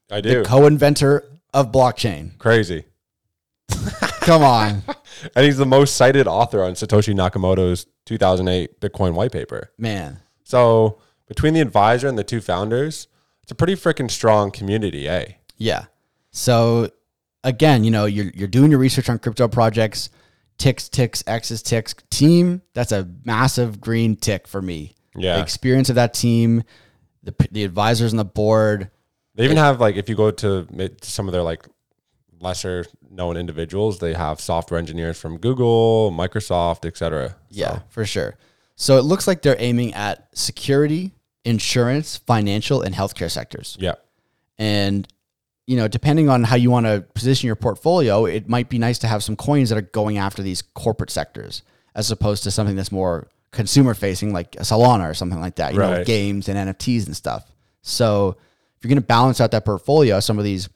I 0.09 0.21
do. 0.21 0.43
Co-inventor 0.43 1.23
of 1.53 1.71
blockchain. 1.71 2.37
Crazy. 2.37 2.85
Come 4.21 4.43
on, 4.43 4.83
And 5.35 5.45
he's 5.45 5.57
the 5.57 5.65
most 5.65 5.95
cited 5.95 6.27
author 6.27 6.63
on 6.63 6.73
Satoshi 6.73 7.13
Nakamoto's 7.15 7.85
2008 8.05 8.79
Bitcoin 8.79 9.13
white 9.13 9.31
paper. 9.31 9.71
man. 9.77 10.19
So 10.43 10.99
between 11.27 11.53
the 11.53 11.59
advisor 11.59 12.07
and 12.07 12.17
the 12.17 12.23
two 12.23 12.39
founders, 12.39 13.07
it's 13.43 13.51
a 13.51 13.55
pretty 13.55 13.75
freaking 13.75 14.09
strong 14.09 14.49
community, 14.51 15.07
eh? 15.09 15.33
Yeah. 15.57 15.85
So 16.31 16.91
again, 17.43 17.83
you 17.83 17.91
know, 17.91 18.05
you're 18.05 18.31
you're 18.33 18.47
doing 18.47 18.71
your 18.71 18.79
research 18.79 19.09
on 19.09 19.19
crypto 19.19 19.47
projects. 19.49 20.09
Ticks, 20.57 20.87
ticks, 20.89 21.23
X's, 21.27 21.61
ticks. 21.61 21.93
Team, 22.09 22.61
that's 22.73 22.91
a 22.91 23.07
massive 23.25 23.79
green 23.81 24.15
tick 24.15 24.47
for 24.47 24.61
me. 24.61 24.95
Yeah. 25.15 25.35
The 25.35 25.41
experience 25.41 25.89
of 25.89 25.95
that 25.95 26.13
team, 26.13 26.63
the 27.23 27.33
the 27.51 27.63
advisors 27.65 28.13
on 28.13 28.17
the 28.17 28.25
board. 28.25 28.89
They 29.37 29.45
even 29.45 29.57
have 29.57 29.79
like 29.79 29.95
if 29.95 30.09
you 30.09 30.15
go 30.15 30.31
to 30.31 30.67
some 31.03 31.27
of 31.27 31.31
their 31.31 31.43
like 31.43 31.67
lesser 32.39 32.85
known 33.09 33.37
individuals, 33.37 33.99
they 33.99 34.13
have 34.13 34.41
software 34.41 34.79
engineers 34.79 35.19
from 35.19 35.37
Google, 35.37 36.11
Microsoft, 36.11 36.85
etc. 36.85 37.35
Yeah, 37.49 37.81
for 37.89 38.03
sure. 38.03 38.35
So 38.75 38.97
it 38.97 39.03
looks 39.03 39.27
like 39.27 39.43
they're 39.43 39.55
aiming 39.59 39.93
at 39.93 40.27
security, 40.35 41.13
insurance, 41.45 42.17
financial, 42.17 42.81
and 42.81 42.93
healthcare 42.93 43.29
sectors. 43.29 43.77
Yeah. 43.79 43.95
And 44.57 45.07
you 45.67 45.77
know, 45.77 45.87
depending 45.87 46.29
on 46.29 46.43
how 46.43 46.55
you 46.55 46.71
want 46.71 46.87
to 46.87 47.05
position 47.13 47.45
your 47.45 47.55
portfolio, 47.55 48.25
it 48.25 48.49
might 48.49 48.69
be 48.69 48.79
nice 48.79 48.97
to 48.99 49.07
have 49.07 49.21
some 49.21 49.35
coins 49.35 49.69
that 49.69 49.77
are 49.77 49.81
going 49.81 50.17
after 50.17 50.41
these 50.41 50.61
corporate 50.61 51.11
sectors 51.11 51.61
as 51.93 52.09
opposed 52.09 52.43
to 52.43 52.51
something 52.51 52.75
that's 52.75 52.91
more 52.91 53.27
consumer 53.51 53.93
facing 53.93 54.33
like 54.33 54.55
a 54.55 54.61
Solana 54.61 55.09
or 55.09 55.13
something 55.13 55.41
like 55.41 55.57
that, 55.57 55.73
you 55.73 55.79
know, 55.79 56.03
games 56.03 56.49
and 56.49 56.57
NFTs 56.57 57.05
and 57.05 57.15
stuff. 57.15 57.51
So 57.81 58.37
if 58.77 58.83
you're 58.83 58.89
going 58.89 59.01
to 59.01 59.05
balance 59.05 59.41
out 59.41 59.51
that 59.51 59.65
portfolio, 59.65 60.19
some 60.19 60.37
of 60.37 60.43
these 60.43 60.69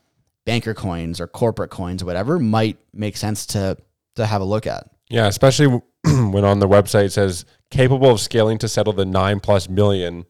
banker 0.45 0.73
coins 0.73 1.21
or 1.21 1.27
corporate 1.27 1.69
coins 1.69 2.01
or 2.01 2.05
whatever 2.05 2.39
might 2.39 2.77
make 2.93 3.15
sense 3.15 3.45
to 3.47 3.77
to 4.15 4.25
have 4.25 4.41
a 4.41 4.45
look 4.45 4.67
at. 4.67 4.89
Yeah, 5.09 5.27
especially 5.27 5.67
when 6.03 6.43
on 6.43 6.59
the 6.59 6.67
website 6.67 7.05
it 7.05 7.13
says 7.13 7.45
capable 7.69 8.09
of 8.09 8.19
scaling 8.19 8.57
to 8.59 8.67
settle 8.67 8.93
the 8.93 9.05
nine 9.05 9.39
plus 9.39 9.69
million 9.69 10.25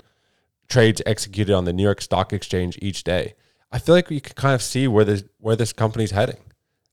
trades 0.67 1.01
executed 1.05 1.53
on 1.53 1.65
the 1.65 1.73
New 1.73 1.83
York 1.83 2.01
Stock 2.01 2.33
Exchange 2.33 2.77
each 2.81 3.03
day. 3.03 3.35
I 3.71 3.79
feel 3.79 3.95
like 3.95 4.11
you 4.11 4.21
can 4.21 4.35
kind 4.35 4.53
of 4.53 4.61
see 4.61 4.87
where 4.87 5.05
this 5.05 5.23
where 5.39 5.55
this 5.55 5.73
company's 5.73 6.11
heading. 6.11 6.37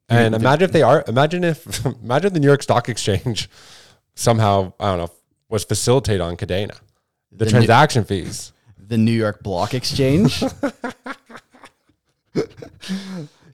And 0.08 0.34
imagine 0.34 0.64
if 0.64 0.72
they 0.72 0.82
are 0.82 1.04
imagine 1.06 1.44
if 1.44 1.84
imagine 2.02 2.32
the 2.32 2.40
New 2.40 2.46
York 2.46 2.62
Stock 2.62 2.88
Exchange 2.88 3.50
somehow, 4.14 4.72
I 4.78 4.88
don't 4.88 4.98
know, 4.98 5.12
was 5.48 5.64
facilitated 5.64 6.20
on 6.20 6.36
Kadena. 6.36 6.78
The, 7.32 7.44
new- 7.44 7.50
transaction 7.50 8.04
fees. 8.04 8.52
The 8.88 8.98
New 8.98 9.12
York 9.12 9.42
Block 9.42 9.74
Exchange. 9.74 10.42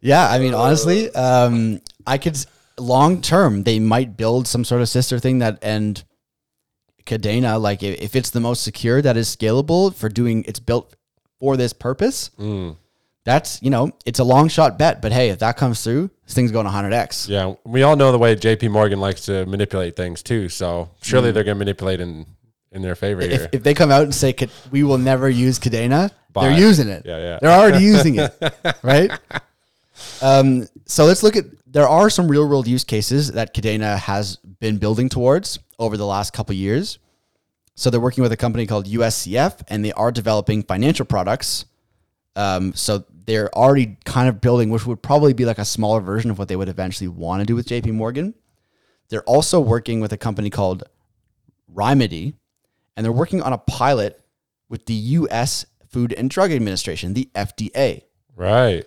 yeah, 0.00 0.28
I 0.30 0.38
mean, 0.38 0.54
honestly, 0.54 1.10
um, 1.14 1.80
I 2.06 2.18
could 2.18 2.36
long 2.78 3.20
term 3.22 3.62
they 3.62 3.78
might 3.78 4.16
build 4.16 4.46
some 4.48 4.64
sort 4.64 4.80
of 4.82 4.88
sister 4.88 5.18
thing 5.18 5.38
that 5.38 5.58
and 5.62 6.02
Kadena, 7.06 7.60
like 7.60 7.82
if, 7.82 8.16
it's 8.16 8.30
the 8.30 8.40
most 8.40 8.62
secure 8.62 9.02
that 9.02 9.16
is 9.16 9.34
scalable 9.34 9.94
for 9.94 10.08
doing, 10.08 10.44
it's 10.48 10.58
built 10.60 10.94
for 11.38 11.56
this 11.56 11.72
purpose. 11.72 12.30
That's 13.24 13.62
you 13.62 13.70
know, 13.70 13.92
it's 14.04 14.18
a 14.18 14.24
long 14.24 14.48
shot 14.48 14.78
bet, 14.78 15.00
but 15.00 15.10
hey, 15.12 15.30
if 15.30 15.38
that 15.38 15.56
comes 15.56 15.82
through, 15.82 16.10
this 16.26 16.34
thing's 16.34 16.50
going 16.52 16.66
100x. 16.66 17.28
Yeah, 17.28 17.54
we 17.64 17.82
all 17.82 17.96
know 17.96 18.12
the 18.12 18.18
way 18.18 18.36
JP 18.36 18.70
Morgan 18.70 19.00
likes 19.00 19.22
to 19.26 19.46
manipulate 19.46 19.96
things 19.96 20.22
too. 20.22 20.48
So 20.50 20.90
surely 21.02 21.30
Mm. 21.30 21.34
they're 21.34 21.44
going 21.44 21.54
to 21.56 21.58
manipulate 21.58 22.00
in 22.00 22.26
in 22.74 22.82
their 22.82 22.94
favor 22.94 23.22
If, 23.22 23.30
here. 23.30 23.48
if 23.52 23.62
they 23.62 23.72
come 23.72 23.90
out 23.90 24.02
and 24.02 24.14
say 24.14 24.34
we 24.70 24.82
will 24.82 24.98
never 24.98 25.28
use 25.30 25.58
Kadena, 25.58 26.10
Buy 26.32 26.48
they're 26.48 26.58
it. 26.58 26.60
using 26.60 26.88
it. 26.88 27.02
Yeah, 27.06 27.18
yeah. 27.18 27.38
They're 27.40 27.50
already 27.58 27.84
using 27.94 28.16
it, 28.16 28.34
right? 28.82 29.10
Um, 30.20 30.66
so 30.86 31.04
let's 31.04 31.22
look 31.22 31.36
at. 31.36 31.44
There 31.66 31.88
are 31.88 32.10
some 32.10 32.26
real 32.28 32.48
world 32.48 32.66
use 32.66 32.82
cases 32.82 33.32
that 33.32 33.54
Kadena 33.54 33.96
has 33.96 34.36
been 34.36 34.76
building 34.78 35.08
towards 35.08 35.60
over 35.78 35.96
the 35.96 36.04
last 36.04 36.32
couple 36.32 36.52
years. 36.54 36.98
So 37.76 37.90
they're 37.90 38.00
working 38.00 38.22
with 38.22 38.32
a 38.32 38.36
company 38.36 38.66
called 38.66 38.86
USCF, 38.86 39.62
and 39.68 39.84
they 39.84 39.92
are 39.92 40.10
developing 40.10 40.64
financial 40.64 41.04
products. 41.06 41.64
Um, 42.36 42.74
so 42.74 43.04
they're 43.26 43.52
already 43.54 43.96
kind 44.04 44.28
of 44.28 44.40
building, 44.40 44.70
which 44.70 44.84
would 44.84 45.00
probably 45.02 45.32
be 45.32 45.44
like 45.44 45.58
a 45.58 45.64
smaller 45.64 46.00
version 46.00 46.30
of 46.30 46.38
what 46.38 46.48
they 46.48 46.56
would 46.56 46.68
eventually 46.68 47.08
want 47.08 47.40
to 47.40 47.46
do 47.46 47.54
with 47.54 47.66
JP 47.66 47.92
Morgan. 47.92 48.34
They're 49.08 49.22
also 49.24 49.60
working 49.60 50.00
with 50.00 50.12
a 50.12 50.16
company 50.18 50.50
called 50.50 50.84
Remedy, 51.68 52.34
and 52.96 53.04
they're 53.04 53.12
working 53.12 53.42
on 53.42 53.52
a 53.52 53.58
pilot 53.58 54.20
with 54.68 54.86
the 54.86 54.94
US 54.94 55.66
Food 55.88 56.12
and 56.12 56.28
Drug 56.30 56.50
Administration, 56.52 57.14
the 57.14 57.30
FDA, 57.34 58.02
Right. 58.36 58.84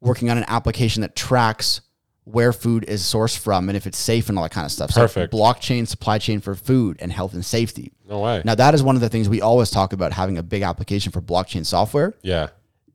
working 0.00 0.28
on 0.30 0.38
an 0.38 0.44
application 0.48 1.02
that 1.02 1.14
tracks 1.16 1.80
where 2.24 2.52
food 2.52 2.84
is 2.88 3.02
sourced 3.02 3.38
from 3.38 3.68
and 3.68 3.76
if 3.76 3.86
it's 3.86 3.96
safe 3.98 4.28
and 4.28 4.36
all 4.36 4.42
that 4.42 4.50
kind 4.50 4.64
of 4.64 4.72
stuff. 4.72 4.92
Perfect. 4.92 5.32
So 5.32 5.38
blockchain 5.38 5.86
supply 5.86 6.18
chain 6.18 6.40
for 6.40 6.56
food 6.56 6.96
and 7.00 7.12
health 7.12 7.34
and 7.34 7.44
safety. 7.44 7.92
No 8.08 8.18
way. 8.20 8.42
Now 8.44 8.56
that 8.56 8.74
is 8.74 8.82
one 8.82 8.96
of 8.96 9.00
the 9.00 9.08
things 9.08 9.28
we 9.28 9.40
always 9.40 9.70
talk 9.70 9.92
about 9.92 10.12
having 10.12 10.36
a 10.36 10.42
big 10.42 10.62
application 10.62 11.12
for 11.12 11.20
blockchain 11.22 11.64
software. 11.64 12.14
yeah. 12.22 12.48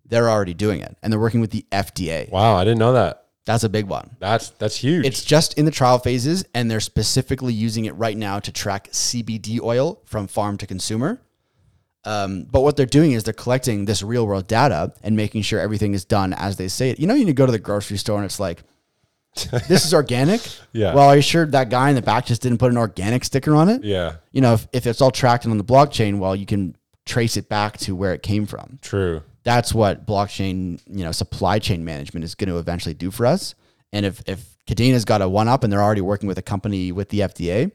They're 0.05 0.29
already 0.29 0.53
doing 0.53 0.81
it 0.81 0.97
and 1.01 1.13
they're 1.13 1.19
working 1.21 1.39
with 1.39 1.51
the 1.51 1.65
FDA. 1.71 2.29
Wow. 2.29 2.57
I 2.57 2.65
didn't 2.65 2.79
know 2.79 2.91
that. 2.91 3.20
That's 3.45 3.63
a 3.63 3.69
big 3.69 3.87
one. 3.87 4.15
That's 4.19 4.49
that's 4.51 4.77
huge. 4.77 5.05
It's 5.05 5.23
just 5.23 5.57
in 5.57 5.65
the 5.65 5.71
trial 5.71 5.97
phases 5.97 6.45
and 6.53 6.69
they're 6.69 6.79
specifically 6.79 7.53
using 7.53 7.85
it 7.85 7.95
right 7.95 8.17
now 8.17 8.39
to 8.39 8.51
track 8.51 8.89
CBD 8.91 9.59
oil 9.61 10.01
from 10.05 10.27
farm 10.27 10.57
to 10.57 10.67
consumer. 10.67 11.19
Um, 12.03 12.47
but 12.49 12.61
what 12.61 12.77
they're 12.77 12.85
doing 12.85 13.11
is 13.11 13.23
they're 13.23 13.33
collecting 13.33 13.85
this 13.85 14.01
real 14.01 14.25
world 14.25 14.47
data 14.47 14.93
and 15.03 15.15
making 15.15 15.43
sure 15.43 15.59
everything 15.59 15.93
is 15.93 16.05
done 16.05 16.33
as 16.33 16.57
they 16.57 16.67
say 16.67 16.89
it. 16.89 16.99
You 16.99 17.07
know, 17.07 17.13
you 17.13 17.31
go 17.33 17.45
to 17.45 17.51
the 17.51 17.59
grocery 17.59 17.97
store 17.97 18.17
and 18.17 18.25
it's 18.25 18.39
like, 18.39 18.63
this 19.67 19.85
is 19.85 19.93
organic. 19.93 20.41
Yeah. 20.73 20.93
Well, 20.93 21.09
are 21.09 21.15
you 21.15 21.21
sure 21.21 21.45
that 21.45 21.69
guy 21.69 21.89
in 21.89 21.95
the 21.95 22.01
back 22.01 22.25
just 22.25 22.41
didn't 22.41 22.57
put 22.57 22.71
an 22.71 22.77
organic 22.77 23.23
sticker 23.23 23.55
on 23.55 23.69
it? 23.69 23.83
yeah. 23.83 24.15
You 24.31 24.41
know, 24.41 24.53
if, 24.53 24.67
if 24.73 24.87
it's 24.87 24.99
all 25.01 25.11
tracked 25.11 25.45
on 25.45 25.57
the 25.57 25.63
blockchain, 25.63 26.17
well, 26.19 26.35
you 26.35 26.45
can 26.45 26.75
trace 27.05 27.37
it 27.37 27.49
back 27.49 27.77
to 27.79 27.95
where 27.95 28.13
it 28.13 28.23
came 28.23 28.45
from. 28.45 28.79
True. 28.81 29.21
That's 29.43 29.73
what 29.73 30.05
blockchain, 30.05 30.79
you 30.87 31.03
know, 31.03 31.11
supply 31.11 31.59
chain 31.59 31.83
management 31.83 32.23
is 32.23 32.35
going 32.35 32.49
to 32.49 32.57
eventually 32.57 32.93
do 32.93 33.09
for 33.11 33.25
us. 33.25 33.55
And 33.91 34.05
if 34.05 34.21
if 34.27 34.55
Kadena's 34.67 35.05
got 35.05 35.21
a 35.21 35.27
one 35.29 35.47
up 35.47 35.63
and 35.63 35.71
they're 35.73 35.81
already 35.81 36.01
working 36.01 36.27
with 36.27 36.37
a 36.37 36.41
company 36.43 36.91
with 36.91 37.09
the 37.09 37.21
FDA, 37.21 37.71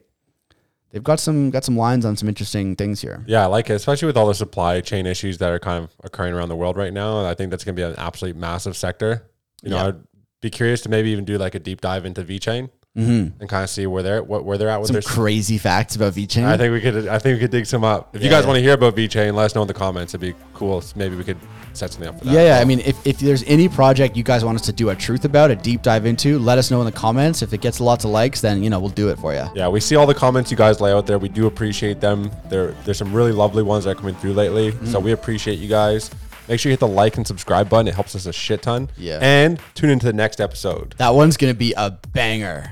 they've 0.91 1.03
got 1.03 1.19
some 1.19 1.49
got 1.49 1.63
some 1.63 1.77
lines 1.77 2.05
on 2.05 2.15
some 2.15 2.29
interesting 2.29 2.75
things 2.75 3.01
here. 3.01 3.23
Yeah, 3.27 3.43
I 3.43 3.45
like 3.47 3.69
it, 3.69 3.73
especially 3.73 4.05
with 4.07 4.17
all 4.17 4.27
the 4.27 4.33
supply 4.35 4.79
chain 4.81 5.05
issues 5.05 5.37
that 5.39 5.51
are 5.51 5.59
kind 5.59 5.83
of 5.83 5.91
occurring 6.03 6.33
around 6.33 6.49
the 6.49 6.55
world 6.55 6.77
right 6.77 6.93
now. 6.93 7.25
I 7.25 7.33
think 7.35 7.51
that's 7.51 7.63
going 7.63 7.75
to 7.75 7.79
be 7.79 7.83
an 7.83 7.95
absolutely 7.97 8.39
massive 8.39 8.75
sector. 8.77 9.29
You 9.61 9.71
know, 9.71 9.77
Yeah. 9.77 9.87
I'd 9.87 9.95
be 10.41 10.49
curious 10.49 10.81
to 10.81 10.89
maybe 10.89 11.09
even 11.09 11.25
do 11.25 11.37
like 11.37 11.55
a 11.55 11.59
deep 11.59 11.81
dive 11.81 12.05
into 12.05 12.23
VeChain 12.23 12.69
Mm-hmm. 12.97 13.39
and 13.41 13.47
kind 13.47 13.63
of 13.63 13.69
see 13.69 13.85
where 13.85 14.01
they're 14.01 14.23
what 14.23 14.43
where 14.43 14.57
they're 14.57 14.69
at 14.69 14.79
with 14.79 14.87
Some 14.87 14.95
their. 14.95 15.03
crazy 15.03 15.59
facts 15.59 15.95
about 15.95 16.13
VeChain. 16.13 16.45
I 16.45 16.57
think 16.57 16.73
we 16.73 16.81
could. 16.81 17.07
I 17.07 17.19
think 17.19 17.35
we 17.35 17.39
could 17.41 17.51
dig 17.51 17.67
some 17.67 17.83
up. 17.83 18.15
If 18.15 18.23
you 18.23 18.29
guys 18.31 18.41
yeah. 18.41 18.47
want 18.47 18.57
to 18.57 18.63
hear 18.63 18.73
about 18.73 18.95
VeChain, 18.95 19.35
let 19.35 19.45
us 19.45 19.53
know 19.53 19.61
in 19.61 19.67
the 19.67 19.73
comments. 19.75 20.15
It'd 20.15 20.21
be 20.21 20.33
cool. 20.55 20.83
Maybe 20.95 21.15
we 21.15 21.23
could 21.23 21.37
set 21.77 21.91
something 21.91 22.09
up 22.09 22.19
for 22.19 22.25
that. 22.25 22.33
yeah, 22.33 22.55
yeah. 22.55 22.59
I 22.59 22.65
mean, 22.65 22.79
if, 22.79 23.05
if 23.05 23.19
there's 23.19 23.43
any 23.43 23.69
project 23.69 24.17
you 24.17 24.23
guys 24.23 24.43
want 24.43 24.55
us 24.55 24.65
to 24.65 24.73
do 24.73 24.89
a 24.89 24.95
truth 24.95 25.25
about, 25.25 25.51
a 25.51 25.55
deep 25.55 25.81
dive 25.81 26.05
into, 26.05 26.39
let 26.39 26.57
us 26.57 26.71
know 26.71 26.79
in 26.79 26.85
the 26.85 26.91
comments. 26.91 27.41
If 27.41 27.53
it 27.53 27.61
gets 27.61 27.79
lots 27.79 28.03
of 28.03 28.11
likes, 28.11 28.41
then 28.41 28.63
you 28.63 28.69
know 28.69 28.79
we'll 28.79 28.89
do 28.89 29.09
it 29.09 29.19
for 29.19 29.33
you. 29.33 29.45
Yeah, 29.55 29.67
we 29.67 29.79
see 29.79 29.95
all 29.95 30.07
the 30.07 30.15
comments 30.15 30.51
you 30.51 30.57
guys 30.57 30.81
lay 30.81 30.91
out 30.91 31.07
there. 31.07 31.19
We 31.19 31.29
do 31.29 31.47
appreciate 31.47 32.01
them. 32.01 32.31
There, 32.49 32.71
there's 32.85 32.97
some 32.97 33.13
really 33.13 33.31
lovely 33.31 33.63
ones 33.63 33.85
that 33.85 33.91
are 33.91 33.95
coming 33.95 34.15
through 34.15 34.33
lately. 34.33 34.71
Mm-hmm. 34.71 34.87
So 34.87 34.99
we 34.99 35.11
appreciate 35.11 35.59
you 35.59 35.67
guys. 35.67 36.09
Make 36.47 36.61
sure 36.61 36.69
you 36.69 36.73
hit 36.73 36.79
the 36.79 36.87
like 36.87 37.17
and 37.17 37.27
subscribe 37.27 37.69
button. 37.69 37.89
It 37.89 37.95
helps 37.95 38.15
us 38.15 38.25
a 38.25 38.31
shit 38.31 38.61
ton. 38.61 38.89
Yeah. 38.97 39.19
And 39.21 39.59
tune 39.75 39.89
into 39.89 40.05
the 40.05 40.13
next 40.13 40.39
episode. 40.39 40.95
That 40.97 41.13
one's 41.13 41.35
gonna 41.35 41.53
be 41.53 41.73
a 41.75 41.91
banger. 42.13 42.71